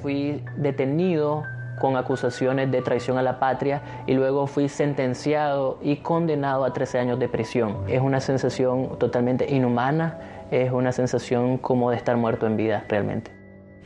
Fui 0.00 0.44
detenido 0.56 1.42
con 1.80 1.96
acusaciones 1.96 2.70
de 2.70 2.82
traición 2.82 3.18
a 3.18 3.22
la 3.22 3.40
patria 3.40 3.82
y 4.06 4.14
luego 4.14 4.46
fui 4.46 4.68
sentenciado 4.68 5.80
y 5.82 5.96
condenado 5.96 6.64
a 6.64 6.72
13 6.72 7.00
años 7.00 7.18
de 7.18 7.28
prisión. 7.28 7.84
Es 7.88 8.00
una 8.00 8.20
sensación 8.20 8.96
totalmente 9.00 9.52
inhumana, 9.52 10.46
es 10.52 10.70
una 10.70 10.92
sensación 10.92 11.58
como 11.58 11.90
de 11.90 11.96
estar 11.96 12.16
muerto 12.16 12.46
en 12.46 12.56
vida 12.56 12.84
realmente. 12.88 13.39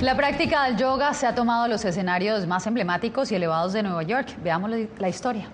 La 0.00 0.14
práctica 0.14 0.64
del 0.64 0.76
yoga 0.76 1.14
se 1.14 1.26
ha 1.26 1.34
tomado 1.34 1.68
los 1.68 1.82
escenarios 1.86 2.46
más 2.46 2.66
emblemáticos 2.66 3.32
y 3.32 3.34
elevados 3.34 3.72
de 3.72 3.82
Nueva 3.82 4.02
York. 4.02 4.28
Veamos 4.44 4.70
la 4.98 5.08
historia. 5.08 5.48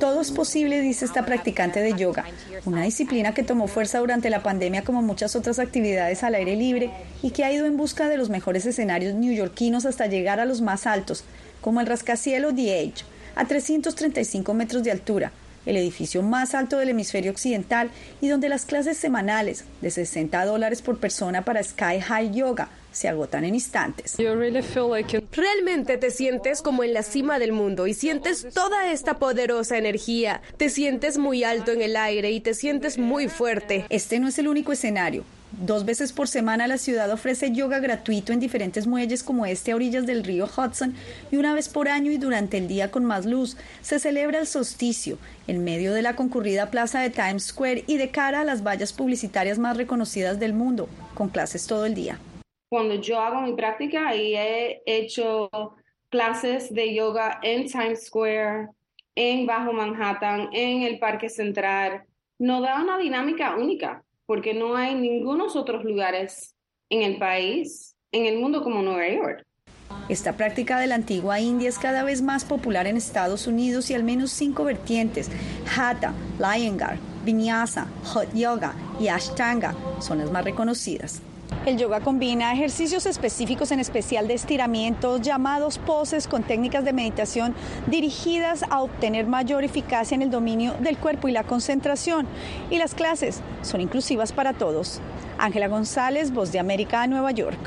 Todo 0.00 0.20
es 0.20 0.32
posible, 0.32 0.80
dice 0.80 1.04
esta 1.04 1.24
practicante 1.24 1.80
de 1.80 1.94
yoga, 1.94 2.24
una 2.64 2.82
disciplina 2.82 3.32
que 3.32 3.44
tomó 3.44 3.68
fuerza 3.68 4.00
durante 4.00 4.28
la 4.28 4.42
pandemia 4.42 4.82
como 4.82 5.02
muchas 5.02 5.36
otras 5.36 5.60
actividades 5.60 6.24
al 6.24 6.34
aire 6.34 6.56
libre 6.56 6.90
y 7.22 7.30
que 7.30 7.44
ha 7.44 7.52
ido 7.52 7.64
en 7.64 7.76
busca 7.76 8.08
de 8.08 8.16
los 8.16 8.28
mejores 8.28 8.66
escenarios 8.66 9.14
neoyorquinos 9.14 9.86
hasta 9.86 10.06
llegar 10.06 10.40
a 10.40 10.46
los 10.46 10.62
más 10.62 10.88
altos, 10.88 11.22
como 11.60 11.80
el 11.80 11.86
rascacielos 11.86 12.56
The 12.56 12.80
Age, 12.80 13.04
a 13.36 13.44
335 13.44 14.52
metros 14.52 14.82
de 14.82 14.90
altura, 14.90 15.32
el 15.66 15.76
edificio 15.76 16.22
más 16.22 16.54
alto 16.54 16.78
del 16.78 16.88
hemisferio 16.90 17.30
occidental 17.30 17.90
y 18.20 18.28
donde 18.28 18.48
las 18.48 18.64
clases 18.64 18.96
semanales 18.96 19.64
de 19.80 19.90
60 19.90 20.44
dólares 20.44 20.80
por 20.80 20.98
persona 20.98 21.44
para 21.44 21.62
Sky 21.62 22.00
High 22.00 22.32
Yoga 22.32 22.70
se 22.92 23.08
agotan 23.08 23.44
en 23.44 23.54
instantes. 23.54 24.16
Realmente 25.32 25.98
te 25.98 26.10
sientes 26.10 26.62
como 26.62 26.82
en 26.82 26.94
la 26.94 27.02
cima 27.02 27.38
del 27.38 27.52
mundo 27.52 27.86
y 27.86 27.92
sientes 27.92 28.46
toda 28.54 28.90
esta 28.90 29.18
poderosa 29.18 29.76
energía. 29.76 30.40
Te 30.56 30.70
sientes 30.70 31.18
muy 31.18 31.44
alto 31.44 31.72
en 31.72 31.82
el 31.82 31.96
aire 31.96 32.30
y 32.30 32.40
te 32.40 32.54
sientes 32.54 32.96
muy 32.96 33.28
fuerte. 33.28 33.84
Este 33.90 34.18
no 34.18 34.28
es 34.28 34.38
el 34.38 34.48
único 34.48 34.72
escenario. 34.72 35.24
Dos 35.52 35.84
veces 35.84 36.12
por 36.12 36.28
semana 36.28 36.66
la 36.66 36.76
ciudad 36.76 37.10
ofrece 37.10 37.52
yoga 37.52 37.78
gratuito 37.78 38.32
en 38.32 38.40
diferentes 38.40 38.86
muelles 38.86 39.22
como 39.22 39.46
este 39.46 39.72
a 39.72 39.76
orillas 39.76 40.04
del 40.04 40.24
río 40.24 40.46
Hudson 40.46 40.94
y 41.30 41.36
una 41.36 41.54
vez 41.54 41.68
por 41.68 41.88
año 41.88 42.10
y 42.10 42.18
durante 42.18 42.58
el 42.58 42.68
día 42.68 42.90
con 42.90 43.04
más 43.04 43.26
luz. 43.26 43.56
Se 43.80 43.98
celebra 43.98 44.40
el 44.40 44.46
solsticio 44.46 45.18
en 45.46 45.64
medio 45.64 45.94
de 45.94 46.02
la 46.02 46.16
concurrida 46.16 46.70
plaza 46.70 47.00
de 47.00 47.10
Times 47.10 47.44
Square 47.44 47.84
y 47.86 47.96
de 47.96 48.10
cara 48.10 48.40
a 48.40 48.44
las 48.44 48.64
vallas 48.66 48.92
publicitarias 48.92 49.58
más 49.58 49.76
reconocidas 49.76 50.40
del 50.40 50.52
mundo, 50.52 50.88
con 51.14 51.28
clases 51.28 51.66
todo 51.66 51.86
el 51.86 51.94
día. 51.94 52.18
Cuando 52.68 52.96
yo 52.96 53.20
hago 53.20 53.40
mi 53.40 53.54
práctica 53.54 54.14
y 54.14 54.34
he 54.34 54.82
hecho 54.84 55.48
clases 56.10 56.74
de 56.74 56.94
yoga 56.94 57.38
en 57.42 57.66
Times 57.66 58.06
Square, 58.06 58.68
en 59.14 59.46
Bajo 59.46 59.72
Manhattan, 59.72 60.50
en 60.52 60.82
el 60.82 60.98
Parque 60.98 61.28
Central, 61.28 62.02
nos 62.38 62.62
da 62.62 62.82
una 62.82 62.98
dinámica 62.98 63.56
única 63.56 64.02
porque 64.26 64.54
no 64.54 64.76
hay 64.76 64.94
ningunos 64.94 65.56
otros 65.56 65.84
lugares 65.84 66.54
en 66.90 67.02
el 67.02 67.18
país, 67.18 67.96
en 68.12 68.26
el 68.26 68.38
mundo 68.38 68.62
como 68.62 68.82
Nueva 68.82 69.08
York. 69.08 69.46
Esta 70.08 70.36
práctica 70.36 70.78
de 70.78 70.86
la 70.86 70.94
antigua 70.96 71.40
India 71.40 71.68
es 71.68 71.78
cada 71.78 72.04
vez 72.04 72.22
más 72.22 72.44
popular 72.44 72.86
en 72.86 72.96
Estados 72.96 73.46
Unidos 73.46 73.90
y 73.90 73.94
al 73.94 74.04
menos 74.04 74.30
cinco 74.30 74.64
vertientes, 74.64 75.30
Hatha, 75.76 76.12
Iyengar, 76.38 76.98
Vinyasa, 77.24 77.88
Hot 78.04 78.32
Yoga 78.34 78.74
y 79.00 79.08
Ashtanga, 79.08 79.74
son 80.00 80.18
las 80.18 80.30
más 80.30 80.44
reconocidas. 80.44 81.22
El 81.64 81.78
yoga 81.78 82.00
combina 82.00 82.52
ejercicios 82.52 83.06
específicos, 83.06 83.72
en 83.72 83.80
especial 83.80 84.28
de 84.28 84.34
estiramientos, 84.34 85.20
llamados 85.20 85.78
poses, 85.78 86.28
con 86.28 86.42
técnicas 86.42 86.84
de 86.84 86.92
meditación 86.92 87.54
dirigidas 87.86 88.64
a 88.70 88.82
obtener 88.82 89.26
mayor 89.26 89.64
eficacia 89.64 90.14
en 90.14 90.22
el 90.22 90.30
dominio 90.30 90.74
del 90.80 90.96
cuerpo 90.96 91.28
y 91.28 91.32
la 91.32 91.44
concentración. 91.44 92.26
Y 92.70 92.78
las 92.78 92.94
clases 92.94 93.40
son 93.62 93.80
inclusivas 93.80 94.32
para 94.32 94.52
todos. 94.52 95.00
Ángela 95.38 95.68
González, 95.68 96.32
Voz 96.32 96.52
de 96.52 96.58
América, 96.58 97.06
Nueva 97.06 97.32
York. 97.32 97.58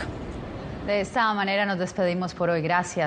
De 0.87 1.01
esta 1.01 1.33
manera 1.33 1.65
nos 1.65 1.77
despedimos 1.77 2.33
por 2.33 2.49
hoy. 2.49 2.61
Gracias. 2.61 2.97